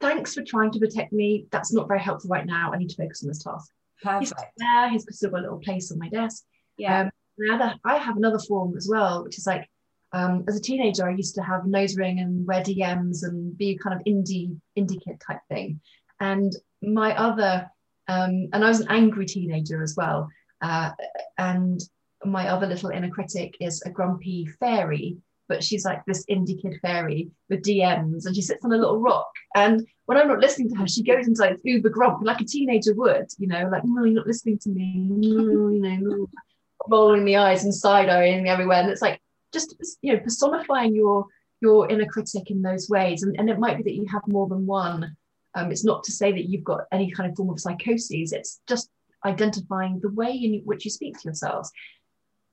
"Thanks 0.00 0.34
for 0.34 0.42
trying 0.42 0.70
to 0.72 0.78
protect 0.78 1.12
me. 1.12 1.46
That's 1.50 1.72
not 1.72 1.88
very 1.88 2.00
helpful 2.00 2.30
right 2.30 2.46
now. 2.46 2.72
I 2.72 2.78
need 2.78 2.90
to 2.90 2.96
focus 2.96 3.22
on 3.22 3.28
this 3.28 3.42
task." 3.42 3.70
Perfect. 4.02 4.20
He's 4.20 4.32
there. 4.58 4.90
He's 4.90 5.06
still 5.10 5.30
got 5.30 5.40
a 5.40 5.42
little 5.42 5.58
place 5.58 5.90
on 5.90 5.98
my 5.98 6.08
desk. 6.08 6.44
Yeah. 6.76 7.02
Um, 7.02 7.10
now 7.38 7.58
that 7.58 7.78
I 7.84 7.96
have 7.96 8.16
another 8.16 8.38
form 8.38 8.76
as 8.76 8.88
well, 8.90 9.24
which 9.24 9.38
is 9.38 9.46
like 9.46 9.68
um, 10.12 10.44
as 10.48 10.56
a 10.56 10.60
teenager, 10.60 11.08
I 11.08 11.14
used 11.14 11.34
to 11.34 11.42
have 11.42 11.66
nose 11.66 11.96
ring 11.96 12.20
and 12.20 12.46
wear 12.46 12.62
DMs 12.62 13.24
and 13.24 13.56
be 13.56 13.76
kind 13.76 13.98
of 13.98 14.04
indie 14.04 14.56
indie 14.78 15.02
kid 15.04 15.20
type 15.26 15.40
thing. 15.48 15.80
And 16.20 16.52
my 16.82 17.16
other, 17.16 17.70
um, 18.08 18.48
and 18.52 18.64
I 18.64 18.68
was 18.68 18.80
an 18.80 18.88
angry 18.90 19.26
teenager 19.26 19.82
as 19.82 19.94
well. 19.96 20.28
Uh, 20.62 20.92
and 21.36 21.80
my 22.26 22.48
other 22.48 22.66
little 22.66 22.90
inner 22.90 23.10
critic 23.10 23.56
is 23.60 23.82
a 23.82 23.90
grumpy 23.90 24.46
fairy, 24.60 25.16
but 25.48 25.62
she's 25.62 25.84
like 25.84 26.04
this 26.04 26.24
indie 26.26 26.60
kid 26.60 26.78
fairy 26.82 27.30
with 27.48 27.62
DMs 27.62 28.26
and 28.26 28.34
she 28.34 28.42
sits 28.42 28.64
on 28.64 28.72
a 28.72 28.76
little 28.76 29.00
rock. 29.00 29.30
And 29.54 29.86
when 30.06 30.18
I'm 30.18 30.28
not 30.28 30.40
listening 30.40 30.70
to 30.70 30.76
her, 30.76 30.88
she 30.88 31.02
goes 31.02 31.26
into 31.26 31.40
like 31.40 31.58
uber 31.64 31.88
grump 31.88 32.20
like 32.22 32.40
a 32.40 32.44
teenager 32.44 32.94
would, 32.94 33.26
you 33.38 33.46
know, 33.46 33.68
like, 33.70 33.82
no, 33.84 34.04
you're 34.04 34.14
not 34.14 34.26
listening 34.26 34.58
to 34.60 34.68
me, 34.70 34.94
no, 34.96 35.68
you 35.68 35.80
know, 35.80 36.26
rolling 36.88 37.24
the 37.24 37.36
eyes 37.36 37.64
and 37.64 37.74
side 37.74 38.08
eyeing 38.08 38.48
everywhere. 38.48 38.80
And 38.80 38.90
it's 38.90 39.02
like 39.02 39.20
just, 39.52 39.76
you 40.02 40.12
know, 40.12 40.20
personifying 40.20 40.94
your 40.94 41.26
your 41.60 41.88
inner 41.88 42.06
critic 42.06 42.50
in 42.50 42.62
those 42.62 42.88
ways. 42.88 43.22
And, 43.22 43.34
and 43.38 43.48
it 43.48 43.58
might 43.58 43.78
be 43.78 43.82
that 43.84 43.94
you 43.94 44.06
have 44.12 44.22
more 44.26 44.46
than 44.46 44.66
one. 44.66 45.16
Um, 45.54 45.72
it's 45.72 45.84
not 45.84 46.04
to 46.04 46.12
say 46.12 46.32
that 46.32 46.48
you've 46.50 46.64
got 46.64 46.82
any 46.92 47.10
kind 47.10 47.30
of 47.30 47.36
form 47.36 47.48
of 47.50 47.60
psychosis. 47.60 48.32
It's 48.32 48.60
just 48.68 48.90
identifying 49.24 49.98
the 50.00 50.10
way 50.10 50.32
in 50.32 50.62
which 50.64 50.84
you 50.84 50.90
speak 50.90 51.14
to 51.14 51.24
yourselves. 51.24 51.70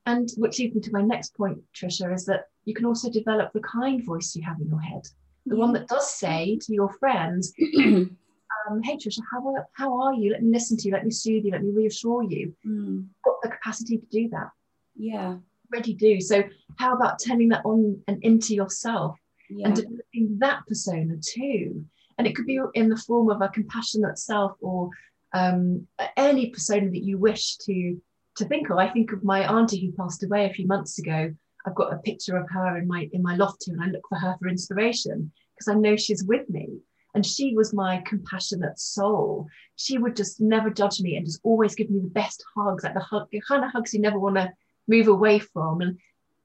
And 0.05 0.29
which 0.37 0.59
leads 0.59 0.75
me 0.75 0.81
to 0.81 0.91
my 0.91 1.01
next 1.01 1.35
point, 1.35 1.59
Trisha, 1.73 2.13
is 2.13 2.25
that 2.25 2.47
you 2.65 2.73
can 2.73 2.85
also 2.85 3.09
develop 3.09 3.53
the 3.53 3.61
kind 3.61 4.03
voice 4.05 4.35
you 4.35 4.43
have 4.43 4.59
in 4.59 4.67
your 4.67 4.81
head, 4.81 5.03
the 5.45 5.55
one 5.55 5.73
that 5.73 5.87
does 5.87 6.13
say 6.13 6.57
to 6.61 6.73
your 6.73 6.91
friends, 6.93 7.53
um, 7.77 8.81
"Hey, 8.83 8.97
Trisha, 8.97 9.21
how 9.31 9.47
are, 9.47 9.67
how 9.73 10.01
are 10.01 10.13
you? 10.13 10.31
Let 10.31 10.43
me 10.43 10.51
listen 10.51 10.77
to 10.77 10.87
you. 10.87 10.93
Let 10.93 11.05
me 11.05 11.11
soothe 11.11 11.45
you. 11.45 11.51
Let 11.51 11.63
me 11.63 11.71
reassure 11.71 12.23
you." 12.23 12.53
Mm. 12.65 13.07
Got 13.23 13.41
the 13.41 13.49
capacity 13.49 13.97
to 13.97 14.05
do 14.07 14.29
that. 14.29 14.49
Yeah, 14.95 15.37
already 15.73 15.93
do. 15.93 16.21
So 16.21 16.43
how 16.77 16.95
about 16.95 17.19
turning 17.19 17.49
that 17.49 17.65
on 17.65 18.01
and 18.07 18.23
into 18.23 18.53
yourself 18.53 19.17
yeah. 19.49 19.67
and 19.67 19.75
developing 19.75 20.37
that 20.39 20.65
persona 20.67 21.15
too? 21.21 21.85
And 22.17 22.27
it 22.27 22.35
could 22.35 22.45
be 22.45 22.59
in 22.75 22.89
the 22.89 22.97
form 22.97 23.29
of 23.29 23.41
a 23.41 23.49
compassionate 23.49 24.19
self 24.19 24.55
or 24.61 24.89
um, 25.33 25.87
any 26.15 26.49
persona 26.49 26.89
that 26.91 27.03
you 27.03 27.17
wish 27.17 27.57
to 27.57 27.99
to 28.38 28.46
think 28.46 28.69
of. 28.69 28.78
I 28.78 28.89
think 28.89 29.12
of 29.12 29.24
my 29.24 29.48
auntie 29.52 29.86
who 29.86 29.91
passed 29.91 30.24
away 30.24 30.46
a 30.46 30.54
few 30.54 30.67
months 30.67 31.00
ago. 31.00 31.34
I've 31.65 31.76
got 31.76 31.93
a 31.93 31.98
picture 31.98 32.36
of 32.38 32.50
her 32.50 32.78
in 32.78 32.88
my 32.88 33.10
in 33.13 33.22
my 33.22 33.36
loft 33.36 33.63
here, 33.65 33.76
and 33.76 33.84
I 33.84 33.88
look 33.88 34.04
for 34.10 34.17
her 34.17 34.36
for 34.39 34.48
inspiration 34.48 35.32
because 35.56 35.67
I 35.67 35.80
know 35.80 35.96
she's 35.96 36.24
with 36.24 36.50
me. 36.50 36.80
And 37.15 37.24
she 37.24 37.54
was 37.54 37.76
my 37.76 38.02
compassionate 38.08 38.80
soul. 38.80 39.48
She 39.76 40.00
would 40.00 40.15
just 40.15 40.41
never 40.41 40.72
judge 40.72 41.00
me 41.00 41.15
and 41.15 41.26
just 41.26 41.41
always 41.43 41.76
give 41.76 41.91
me 41.91 42.00
the 42.00 42.08
best 42.08 42.43
hugs, 42.56 42.84
like 42.84 42.96
the 42.96 43.02
hug, 43.02 43.28
the 43.32 43.39
kind 43.48 43.63
of 43.63 43.72
hugs 43.72 43.93
you 43.93 44.02
never 44.02 44.17
want 44.17 44.36
to 44.38 44.52
move 44.88 45.08
away 45.08 45.38
from. 45.38 45.82
And 45.82 46.00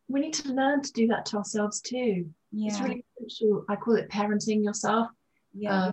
we 0.09 0.21
need 0.21 0.35
to 0.35 0.53
learn 0.53 0.83
to 0.83 0.93
do 0.93 1.07
that 1.07 1.25
to 1.27 1.39
ourselves 1.39 1.81
too. 1.81 2.29
Yeah. 2.53 2.69
It's 2.69 2.81
really 2.81 3.03
essential. 3.17 3.65
I 3.71 3.77
call 3.77 3.97
it 3.97 4.11
parenting 4.11 4.63
yourself. 4.63 5.09
Yeah. 5.55 5.87
Um, 5.87 5.93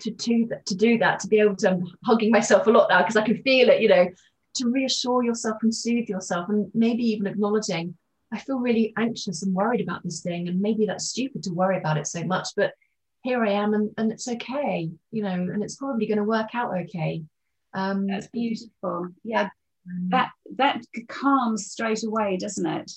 to, 0.00 0.10
to, 0.10 0.48
to 0.66 0.74
do 0.74 0.98
that, 0.98 1.20
to 1.20 1.28
be 1.28 1.40
able 1.40 1.56
to, 1.56 1.70
I'm 1.70 1.86
hugging 2.04 2.30
myself 2.30 2.66
a 2.66 2.70
lot 2.70 2.90
now 2.90 3.00
because 3.00 3.16
I 3.16 3.24
can 3.24 3.42
feel 3.42 3.70
it, 3.70 3.80
you 3.80 3.88
know, 3.88 4.06
to 4.54 4.70
reassure 4.70 5.22
yourself 5.22 5.58
and 5.62 5.74
soothe 5.74 6.08
yourself 6.08 6.48
and 6.48 6.70
maybe 6.74 7.04
even 7.04 7.26
acknowledging 7.26 7.94
i 8.32 8.38
feel 8.38 8.58
really 8.58 8.92
anxious 8.98 9.42
and 9.42 9.54
worried 9.54 9.80
about 9.80 10.02
this 10.02 10.20
thing 10.20 10.48
and 10.48 10.60
maybe 10.60 10.86
that's 10.86 11.08
stupid 11.08 11.42
to 11.42 11.52
worry 11.52 11.78
about 11.78 11.96
it 11.96 12.06
so 12.06 12.24
much 12.24 12.48
but 12.56 12.72
here 13.22 13.44
i 13.44 13.50
am 13.50 13.74
and, 13.74 13.90
and 13.98 14.12
it's 14.12 14.28
okay 14.28 14.90
you 15.10 15.22
know 15.22 15.30
and 15.30 15.62
it's 15.62 15.76
probably 15.76 16.06
going 16.06 16.18
to 16.18 16.24
work 16.24 16.54
out 16.54 16.76
okay. 16.76 17.22
Um 17.72 18.06
that's 18.06 18.28
beautiful. 18.28 19.08
Yeah. 19.24 19.48
That 20.08 20.30
that 20.56 20.82
calms 21.08 21.66
straight 21.66 22.04
away 22.04 22.36
doesn't 22.36 22.66
it? 22.66 22.90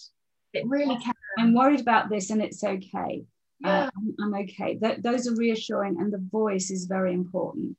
It 0.54 0.67
really 0.67 0.98
can. 0.98 1.13
I'm 1.39 1.54
worried 1.54 1.82
about 1.82 2.10
this 2.10 2.30
and 2.30 2.41
it's 2.41 2.63
okay. 2.63 3.24
Uh, 3.65 3.67
yeah. 3.67 3.84
Uh, 3.86 3.89
I'm, 3.98 4.15
I'm, 4.22 4.41
okay. 4.43 4.78
Th- 4.78 5.00
those 5.02 5.28
are 5.28 5.36
reassuring 5.36 5.98
and 6.00 6.13
the 6.13 6.24
voice 6.32 6.70
is 6.70 6.86
very 6.86 7.13
important. 7.13 7.76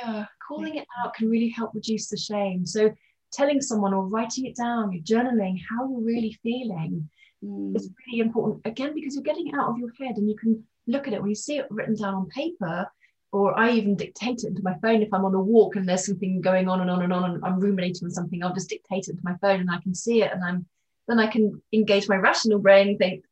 Yeah 0.00 0.26
calling 0.46 0.76
it 0.76 0.86
out 1.02 1.14
can 1.14 1.28
really 1.28 1.48
help 1.48 1.74
reduce 1.74 2.08
the 2.08 2.16
shame. 2.16 2.64
So 2.66 2.90
telling 3.32 3.60
someone 3.60 3.94
or 3.94 4.06
writing 4.06 4.46
it 4.46 4.56
down, 4.56 4.92
you're 4.92 5.02
journaling 5.02 5.58
how 5.68 5.88
you're 5.88 6.00
really 6.00 6.38
feeling 6.42 7.08
mm. 7.44 7.76
is 7.76 7.90
really 8.06 8.20
important. 8.20 8.62
Again, 8.64 8.94
because 8.94 9.14
you're 9.14 9.22
getting 9.22 9.48
it 9.48 9.54
out 9.54 9.70
of 9.70 9.78
your 9.78 9.92
head 9.98 10.16
and 10.16 10.28
you 10.28 10.36
can 10.36 10.64
look 10.86 11.06
at 11.06 11.14
it 11.14 11.20
when 11.20 11.30
you 11.30 11.34
see 11.34 11.58
it 11.58 11.66
written 11.70 11.94
down 11.94 12.14
on 12.14 12.28
paper. 12.28 12.90
Or 13.32 13.58
I 13.58 13.72
even 13.72 13.96
dictate 13.96 14.44
it 14.44 14.48
into 14.48 14.62
my 14.62 14.78
phone 14.80 15.02
if 15.02 15.12
I'm 15.12 15.24
on 15.24 15.34
a 15.34 15.40
walk 15.40 15.76
and 15.76 15.86
there's 15.86 16.06
something 16.06 16.40
going 16.40 16.68
on 16.68 16.80
and 16.80 16.90
on 16.90 17.02
and 17.02 17.12
on 17.12 17.24
and 17.32 17.44
I'm 17.44 17.60
ruminating 17.60 18.04
on 18.04 18.10
something, 18.10 18.42
I'll 18.42 18.54
just 18.54 18.70
dictate 18.70 19.08
it 19.08 19.10
into 19.10 19.22
my 19.24 19.36
phone 19.42 19.60
and 19.60 19.70
I 19.70 19.78
can 19.80 19.94
see 19.94 20.22
it 20.22 20.32
and 20.32 20.42
I'm 20.42 20.66
then 21.08 21.18
I 21.20 21.26
can 21.26 21.62
engage 21.72 22.08
my 22.08 22.16
rational 22.16 22.58
brain 22.58 22.88
and 22.88 22.98
think, 22.98 23.24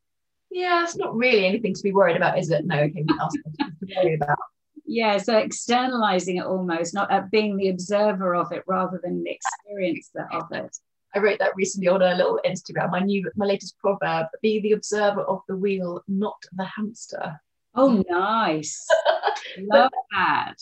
yeah, 0.50 0.84
it's 0.84 0.96
not 0.96 1.16
really 1.16 1.46
anything 1.46 1.74
to 1.74 1.82
be 1.82 1.92
worried 1.92 2.16
about, 2.16 2.38
is 2.38 2.50
it? 2.50 2.64
No, 2.64 2.78
okay, 2.80 3.02
what 3.04 3.20
else 3.20 3.34
to 3.34 3.70
worry 3.96 4.14
about? 4.14 4.38
Yeah 4.86 5.16
so 5.16 5.36
externalizing 5.36 6.36
it 6.36 6.44
almost 6.44 6.94
not 6.94 7.10
uh, 7.12 7.22
being 7.30 7.56
the 7.56 7.68
observer 7.68 8.34
of 8.34 8.52
it 8.52 8.62
rather 8.66 9.00
than 9.02 9.22
the 9.22 9.30
experiencer 9.30 10.26
of 10.32 10.44
it 10.52 10.76
I 11.14 11.20
wrote 11.20 11.38
that 11.38 11.54
recently 11.54 11.88
on 11.88 12.02
a 12.02 12.14
little 12.14 12.40
Instagram. 12.44 12.90
My 12.90 12.98
new, 12.98 13.30
my 13.36 13.46
latest 13.46 13.78
proverb: 13.78 14.26
"Be 14.42 14.60
the 14.60 14.72
observer 14.72 15.22
of 15.22 15.42
the 15.48 15.56
wheel, 15.56 16.02
not 16.08 16.42
the 16.52 16.64
hamster." 16.64 17.40
Oh, 17.74 18.02
nice! 18.08 18.86
Love 19.58 19.90
that. 20.12 20.54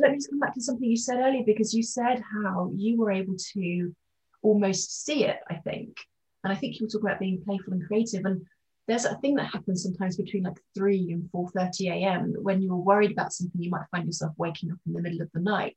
let 0.00 0.10
me 0.10 0.16
just 0.18 0.30
come 0.30 0.40
back 0.40 0.54
to 0.54 0.60
something 0.60 0.88
you 0.88 0.96
said 0.96 1.18
earlier 1.18 1.44
because 1.46 1.72
you 1.72 1.82
said 1.82 2.22
how 2.32 2.70
you 2.74 2.98
were 2.98 3.10
able 3.10 3.36
to 3.54 3.94
almost 4.42 5.04
see 5.04 5.24
it. 5.24 5.38
I 5.48 5.54
think, 5.54 5.96
and 6.44 6.52
I 6.52 6.56
think 6.56 6.78
you 6.78 6.86
were 6.86 6.90
talking 6.90 7.08
about 7.08 7.20
being 7.20 7.42
playful 7.42 7.72
and 7.72 7.86
creative. 7.86 8.26
And 8.26 8.44
there's 8.86 9.04
a 9.04 9.16
thing 9.16 9.34
that 9.34 9.52
happens 9.52 9.82
sometimes 9.82 10.16
between 10.16 10.44
like 10.44 10.58
3 10.74 11.12
and 11.12 11.28
4.30 11.32 11.90
a.m. 11.90 12.34
when 12.40 12.62
you're 12.62 12.76
worried 12.76 13.10
about 13.10 13.32
something, 13.32 13.60
you 13.60 13.70
might 13.70 13.86
find 13.90 14.06
yourself 14.06 14.32
waking 14.36 14.70
up 14.70 14.78
in 14.86 14.92
the 14.92 15.02
middle 15.02 15.22
of 15.22 15.30
the 15.32 15.40
night. 15.40 15.76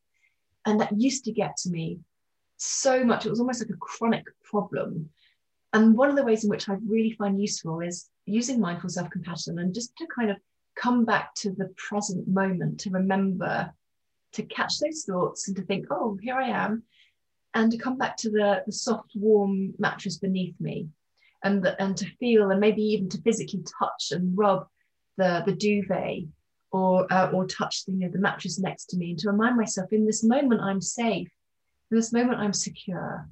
And 0.66 0.80
that 0.80 1.00
used 1.00 1.26
to 1.26 1.32
get 1.32 1.58
to 1.58 1.70
me 1.70 2.00
so 2.58 3.04
much. 3.04 3.26
It 3.26 3.30
was 3.30 3.40
almost 3.40 3.62
like 3.62 3.72
a 3.72 3.80
chronic 3.80 4.26
problem. 4.44 5.10
And 5.74 5.98
one 5.98 6.10
of 6.10 6.16
the 6.16 6.24
ways 6.24 6.44
in 6.44 6.50
which 6.50 6.70
I 6.70 6.78
really 6.86 7.12
find 7.12 7.42
useful 7.42 7.80
is 7.80 8.10
using 8.26 8.60
mindful 8.60 8.90
self 8.90 9.10
compassion 9.10 9.58
and 9.60 9.74
just 9.74 9.96
to 9.98 10.08
kind 10.16 10.30
of 10.30 10.38
come 10.76 11.04
back 11.04 11.34
to 11.36 11.52
the 11.52 11.74
present 11.78 12.28
moment, 12.28 12.80
to 12.82 12.92
remember, 12.92 13.72
to 14.34 14.44
catch 14.44 14.80
those 14.80 15.04
thoughts 15.04 15.48
and 15.48 15.58
to 15.58 15.64
think, 15.64 15.88
oh, 15.90 16.18
here 16.22 16.36
I 16.36 16.50
am, 16.50 16.84
and 17.56 17.72
to 17.72 17.78
come 17.78 17.98
back 17.98 18.18
to 18.18 18.30
the, 18.30 18.64
the 18.66 18.72
soft, 18.72 19.12
warm 19.16 19.74
mattress 19.80 20.18
beneath 20.18 20.56
me 20.60 20.90
and, 21.44 21.64
the, 21.64 21.82
and 21.82 21.96
to 21.98 22.06
feel 22.20 22.52
and 22.52 22.60
maybe 22.60 22.82
even 22.82 23.10
to 23.10 23.22
physically 23.22 23.64
touch 23.80 24.12
and 24.12 24.38
rub 24.38 24.68
the, 25.18 25.44
the 25.46 25.54
duvet 25.54 26.24
or, 26.72 27.12
uh, 27.12 27.32
or 27.32 27.46
touch 27.46 27.86
the, 27.86 27.94
you 27.94 28.00
know, 28.00 28.10
the 28.10 28.20
mattress 28.20 28.60
next 28.60 28.86
to 28.88 28.98
me 28.98 29.12
and 29.12 29.20
to 29.20 29.32
remind 29.32 29.58
myself 29.58 29.92
in 29.92 30.06
this 30.06 30.24
moment 30.24 30.62
I'm 30.62 30.82
safe, 30.82 31.30
in 31.92 31.98
this 31.98 32.14
moment 32.14 32.40
I'm 32.40 32.54
secure. 32.54 33.28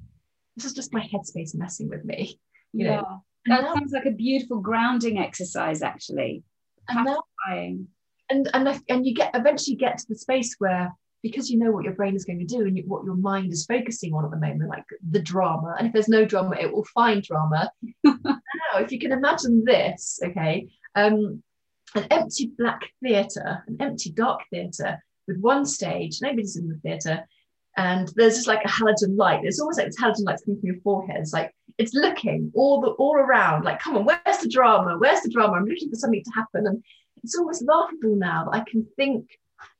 This 0.56 0.64
is 0.64 0.72
just 0.72 0.92
my 0.92 1.00
headspace 1.00 1.54
messing 1.54 1.88
with 1.88 2.04
me. 2.04 2.38
You 2.74 2.84
yeah. 2.84 2.96
Know? 2.96 3.24
That 3.46 3.62
now, 3.62 3.74
sounds 3.74 3.92
like 3.92 4.04
a 4.04 4.10
beautiful 4.10 4.60
grounding 4.60 5.18
exercise, 5.18 5.80
actually. 5.80 6.42
And, 6.86 7.06
now, 7.06 7.22
and 7.50 7.88
and 8.28 8.82
and 8.88 9.06
you 9.06 9.14
get 9.14 9.30
eventually 9.34 9.76
get 9.76 9.98
to 9.98 10.06
the 10.08 10.16
space 10.16 10.54
where 10.58 10.92
because 11.22 11.50
you 11.50 11.58
know 11.58 11.70
what 11.70 11.84
your 11.84 11.94
brain 11.94 12.14
is 12.14 12.24
going 12.24 12.38
to 12.38 12.44
do 12.44 12.66
and 12.66 12.80
what 12.86 13.04
your 13.04 13.16
mind 13.16 13.52
is 13.52 13.66
focusing 13.66 14.14
on 14.14 14.24
at 14.24 14.30
the 14.30 14.36
moment, 14.36 14.70
like 14.70 14.84
the 15.10 15.20
drama. 15.20 15.74
And 15.78 15.86
if 15.86 15.92
there's 15.92 16.08
no 16.08 16.24
drama, 16.24 16.56
it 16.58 16.72
will 16.72 16.84
find 16.84 17.22
drama. 17.22 17.70
now, 18.04 18.40
if 18.76 18.92
you 18.92 18.98
can 18.98 19.12
imagine 19.12 19.64
this, 19.64 20.20
okay, 20.24 20.68
um, 20.94 21.42
an 21.94 22.06
empty 22.10 22.52
black 22.56 22.82
theatre, 23.02 23.64
an 23.66 23.76
empty 23.80 24.10
dark 24.10 24.42
theatre 24.50 25.02
with 25.26 25.38
one 25.40 25.64
stage, 25.64 26.18
nobody's 26.22 26.56
in 26.56 26.68
the 26.68 26.78
theatre, 26.78 27.26
and 27.76 28.10
there's 28.16 28.36
just 28.36 28.48
like 28.48 28.64
a 28.64 28.68
halogen 28.68 29.16
light. 29.16 29.44
It's 29.44 29.60
almost 29.60 29.78
like 29.78 29.88
this 29.88 30.00
halogen 30.00 30.24
light 30.24 30.40
coming 30.44 30.60
from 30.60 30.66
your 30.66 30.80
forehead. 30.82 31.16
It's 31.20 31.32
like 31.32 31.52
it's 31.78 31.94
looking 31.94 32.50
all 32.54 32.80
the 32.80 32.88
all 32.90 33.14
around, 33.14 33.64
like, 33.64 33.80
come 33.80 33.96
on, 33.96 34.04
where's 34.04 34.38
the 34.38 34.48
drama? 34.48 34.98
Where's 34.98 35.20
the 35.20 35.30
drama? 35.30 35.54
I'm 35.54 35.64
looking 35.64 35.88
for 35.90 35.96
something 35.96 36.22
to 36.22 36.30
happen. 36.34 36.66
And 36.66 36.82
it's 37.22 37.38
almost 37.38 37.62
laughable 37.62 38.16
now 38.16 38.44
that 38.44 38.58
I 38.58 38.64
can 38.68 38.86
think 38.96 39.28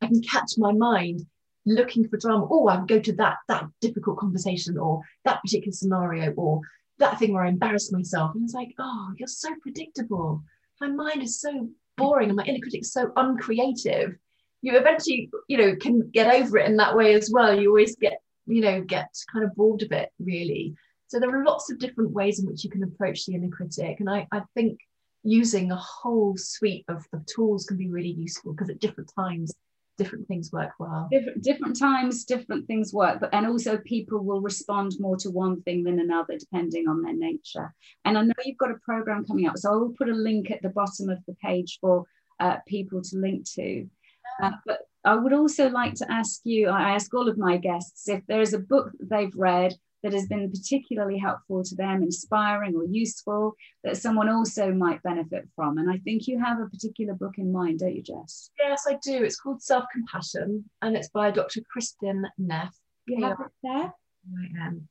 I 0.00 0.06
can 0.06 0.22
catch 0.22 0.52
my 0.58 0.72
mind 0.72 1.26
looking 1.66 2.08
for 2.08 2.16
drama. 2.16 2.46
Oh, 2.50 2.68
I 2.68 2.84
go 2.86 2.98
to 2.98 3.12
that 3.14 3.36
that 3.48 3.66
difficult 3.80 4.18
conversation 4.18 4.78
or 4.78 5.02
that 5.24 5.42
particular 5.42 5.72
scenario 5.72 6.32
or 6.32 6.60
that 6.98 7.18
thing 7.18 7.32
where 7.32 7.44
I 7.44 7.48
embarrass 7.48 7.92
myself. 7.92 8.34
And 8.34 8.44
it's 8.44 8.54
like, 8.54 8.74
oh, 8.78 9.12
you're 9.16 9.28
so 9.28 9.54
predictable. 9.62 10.42
My 10.80 10.88
mind 10.88 11.22
is 11.22 11.40
so 11.40 11.68
boring 11.96 12.28
and 12.28 12.36
my 12.36 12.44
inner 12.44 12.60
critic 12.60 12.82
is 12.82 12.92
so 12.92 13.12
uncreative. 13.16 14.16
You 14.62 14.76
eventually, 14.76 15.30
you 15.48 15.58
know, 15.58 15.76
can 15.76 16.10
get 16.10 16.34
over 16.34 16.58
it 16.58 16.68
in 16.68 16.76
that 16.78 16.96
way 16.96 17.14
as 17.14 17.30
well. 17.32 17.58
You 17.58 17.68
always 17.68 17.96
get, 17.96 18.18
you 18.46 18.60
know, 18.60 18.80
get 18.82 19.08
kind 19.32 19.44
of 19.44 19.54
bored 19.54 19.82
of 19.82 19.92
it, 19.92 20.10
really. 20.18 20.74
So 21.06 21.20
there 21.20 21.30
are 21.30 21.44
lots 21.44 21.70
of 21.70 21.78
different 21.78 22.10
ways 22.10 22.40
in 22.40 22.46
which 22.46 22.64
you 22.64 22.70
can 22.70 22.82
approach 22.82 23.24
the 23.24 23.34
inner 23.34 23.48
critic. 23.48 24.00
And 24.00 24.10
I, 24.10 24.26
I 24.32 24.42
think 24.54 24.80
using 25.22 25.70
a 25.70 25.76
whole 25.76 26.36
suite 26.36 26.84
of, 26.88 27.06
of 27.12 27.24
tools 27.26 27.64
can 27.66 27.76
be 27.76 27.88
really 27.88 28.10
useful 28.10 28.52
because 28.52 28.70
at 28.70 28.80
different 28.80 29.10
times 29.16 29.52
different 29.98 30.26
things 30.28 30.50
work 30.52 30.70
well. 30.78 31.08
Different, 31.10 31.42
different 31.42 31.78
times 31.78 32.24
different 32.24 32.66
things 32.66 32.94
work 32.94 33.20
but 33.20 33.34
and 33.34 33.46
also 33.46 33.76
people 33.78 34.24
will 34.24 34.40
respond 34.40 34.92
more 34.98 35.16
to 35.18 35.30
one 35.30 35.60
thing 35.62 35.84
than 35.84 35.98
another 35.98 36.38
depending 36.38 36.88
on 36.88 37.02
their 37.02 37.14
nature. 37.14 37.74
And 38.04 38.16
i 38.16 38.22
know 38.22 38.32
you've 38.44 38.56
got 38.56 38.70
a 38.70 38.78
program 38.84 39.26
coming 39.26 39.46
up 39.46 39.58
so 39.58 39.72
i 39.72 39.76
will 39.76 39.94
put 39.98 40.08
a 40.08 40.14
link 40.14 40.50
at 40.50 40.62
the 40.62 40.70
bottom 40.70 41.10
of 41.10 41.18
the 41.26 41.34
page 41.34 41.78
for 41.80 42.04
uh, 42.40 42.56
people 42.66 43.02
to 43.02 43.16
link 43.16 43.44
to. 43.54 43.88
Uh, 44.42 44.52
but 44.64 44.80
i 45.04 45.14
would 45.14 45.32
also 45.32 45.68
like 45.68 45.94
to 45.94 46.10
ask 46.10 46.40
you 46.44 46.68
i 46.68 46.94
ask 46.94 47.12
all 47.12 47.28
of 47.28 47.36
my 47.36 47.56
guests 47.56 48.08
if 48.08 48.22
there 48.26 48.40
is 48.40 48.54
a 48.54 48.58
book 48.58 48.92
that 48.98 49.10
they've 49.10 49.34
read 49.36 49.74
that 50.02 50.12
has 50.12 50.26
been 50.26 50.50
particularly 50.50 51.18
helpful 51.18 51.62
to 51.64 51.74
them, 51.74 52.02
inspiring 52.02 52.76
or 52.76 52.84
useful, 52.84 53.54
that 53.84 53.96
someone 53.96 54.28
also 54.28 54.72
might 54.72 55.02
benefit 55.02 55.48
from. 55.56 55.78
And 55.78 55.90
I 55.90 55.98
think 55.98 56.26
you 56.26 56.38
have 56.38 56.60
a 56.60 56.68
particular 56.68 57.14
book 57.14 57.34
in 57.38 57.52
mind, 57.52 57.80
don't 57.80 57.94
you, 57.94 58.02
Jess? 58.02 58.50
Yes, 58.58 58.84
I 58.88 58.98
do. 59.02 59.22
It's 59.24 59.40
called 59.40 59.62
Self 59.62 59.84
Compassion 59.92 60.64
and 60.82 60.96
it's 60.96 61.08
by 61.08 61.30
Dr. 61.30 61.60
Kristin 61.60 62.22
Neff. 62.38 62.74
You 63.06 63.24
have 63.24 63.40
it 63.40 63.52
there? 63.62 63.92
I 63.92 64.66
am. 64.66 64.88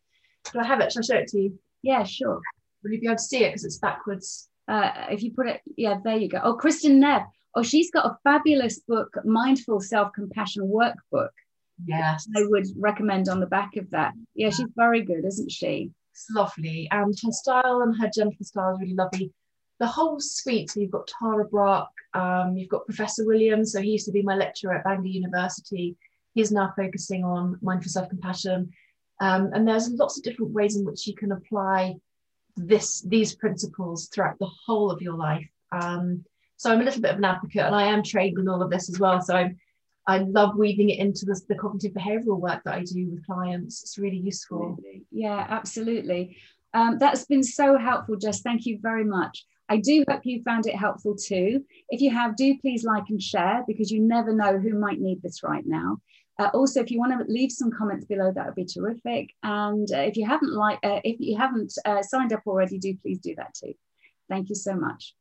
Do 0.51 0.59
I 0.59 0.65
have 0.65 0.81
it? 0.81 0.91
Shall 0.91 1.03
I 1.03 1.05
show 1.05 1.15
it 1.15 1.27
to 1.29 1.39
you? 1.39 1.59
Yeah, 1.83 2.03
sure. 2.03 2.41
Will 2.83 2.91
you 2.91 2.99
be 2.99 3.07
able 3.07 3.17
to 3.17 3.23
see 3.23 3.43
it 3.43 3.49
because 3.49 3.65
it's 3.65 3.77
backwards? 3.77 4.49
Uh, 4.67 4.91
if 5.09 5.23
you 5.23 5.31
put 5.31 5.47
it, 5.47 5.61
yeah, 5.77 5.97
there 6.03 6.17
you 6.17 6.27
go. 6.27 6.41
Oh, 6.43 6.57
Kristin 6.57 6.95
Neff. 6.95 7.23
Oh, 7.55 7.63
she's 7.63 7.91
got 7.91 8.05
a 8.05 8.17
fabulous 8.23 8.79
book, 8.79 9.15
Mindful 9.23 9.79
Self 9.79 10.13
Compassion 10.13 10.63
Workbook 10.63 11.29
Yes. 11.85 12.27
I 12.35 12.43
would 12.45 12.67
recommend 12.75 13.29
on 13.29 13.39
the 13.39 13.45
back 13.45 13.75
of 13.77 13.89
that. 13.91 14.13
Yeah, 14.35 14.49
she's 14.49 14.67
very 14.75 15.01
good, 15.01 15.25
isn't 15.25 15.51
she? 15.51 15.91
It's 16.11 16.27
lovely. 16.31 16.87
And 16.91 17.15
her 17.23 17.31
style 17.31 17.81
and 17.81 17.95
her 17.99 18.09
gentle 18.13 18.43
style 18.43 18.73
is 18.73 18.81
really 18.81 18.95
lovely. 18.95 19.31
The 19.79 19.87
whole 19.87 20.19
suite, 20.19 20.71
so 20.71 20.79
you've 20.79 20.91
got 20.91 21.07
Tara 21.07 21.45
Brach, 21.45 21.87
um, 22.15 22.57
you've 22.57 22.69
got 22.69 22.85
Professor 22.85 23.25
Williams. 23.25 23.73
So 23.73 23.81
he 23.81 23.91
used 23.91 24.07
to 24.07 24.11
be 24.11 24.23
my 24.23 24.35
lecturer 24.35 24.73
at 24.73 24.83
Bangor 24.83 25.07
University. 25.07 25.95
He's 26.33 26.51
now 26.51 26.73
focusing 26.75 27.23
on 27.23 27.59
mindful 27.61 27.91
self-compassion. 27.91 28.71
Um, 29.19 29.51
and 29.53 29.67
there's 29.67 29.89
lots 29.89 30.17
of 30.17 30.23
different 30.23 30.53
ways 30.53 30.75
in 30.75 30.85
which 30.85 31.05
you 31.05 31.15
can 31.15 31.31
apply 31.31 31.95
this 32.55 33.01
these 33.01 33.35
principles 33.35 34.07
throughout 34.07 34.39
the 34.39 34.49
whole 34.65 34.89
of 34.89 35.01
your 35.01 35.15
life. 35.15 35.47
Um, 35.71 36.25
so 36.55 36.71
I'm 36.71 36.81
a 36.81 36.83
little 36.83 37.01
bit 37.01 37.11
of 37.11 37.17
an 37.17 37.25
advocate 37.25 37.65
and 37.65 37.75
I 37.75 37.83
am 37.83 38.01
trained 38.01 38.39
in 38.39 38.49
all 38.49 38.63
of 38.63 38.71
this 38.71 38.89
as 38.89 38.99
well. 38.99 39.21
So 39.21 39.35
I'm 39.35 39.57
I 40.07 40.19
love 40.19 40.55
weaving 40.55 40.89
it 40.89 40.99
into 40.99 41.25
the, 41.25 41.39
the 41.49 41.55
cognitive 41.55 41.91
behavioral 41.91 42.39
work 42.39 42.63
that 42.63 42.75
I 42.75 42.83
do 42.83 43.09
with 43.11 43.25
clients. 43.25 43.83
It's 43.83 43.97
really 43.97 44.17
useful. 44.17 44.77
Yeah, 45.11 45.45
absolutely. 45.49 46.37
Um, 46.73 46.97
that's 46.97 47.25
been 47.25 47.43
so 47.43 47.77
helpful, 47.77 48.15
Jess. 48.15 48.41
Thank 48.41 48.65
you 48.65 48.79
very 48.81 49.03
much. 49.03 49.45
I 49.69 49.77
do 49.77 50.05
hope 50.09 50.21
you 50.23 50.41
found 50.43 50.65
it 50.65 50.75
helpful 50.75 51.15
too. 51.15 51.65
If 51.89 51.99
you 51.99 52.09
have, 52.11 52.37
do 52.37 52.57
please 52.59 52.85
like 52.85 53.09
and 53.09 53.21
share 53.21 53.63
because 53.67 53.91
you 53.91 53.99
never 53.99 54.33
know 54.33 54.57
who 54.57 54.79
might 54.79 55.01
need 55.01 55.21
this 55.21 55.43
right 55.43 55.65
now. 55.65 55.97
Uh, 56.39 56.49
also, 56.53 56.81
if 56.81 56.91
you 56.91 56.99
want 56.99 57.11
to 57.19 57.31
leave 57.31 57.51
some 57.51 57.71
comments 57.71 58.05
below, 58.05 58.31
that 58.31 58.45
would 58.45 58.55
be 58.55 58.65
terrific. 58.65 59.31
And 59.43 59.87
uh, 59.91 59.99
if 59.99 60.15
you 60.15 60.25
haven't 60.25 60.53
like, 60.53 60.79
uh, 60.83 61.01
if 61.03 61.17
you 61.19 61.35
haven't 61.37 61.73
uh, 61.83 62.01
signed 62.01 62.31
up 62.31 62.43
already, 62.45 62.77
do 62.77 62.95
please 63.01 63.19
do 63.19 63.35
that 63.35 63.55
too. 63.55 63.73
Thank 64.29 64.49
you 64.49 64.55
so 64.55 64.75
much. 64.75 65.15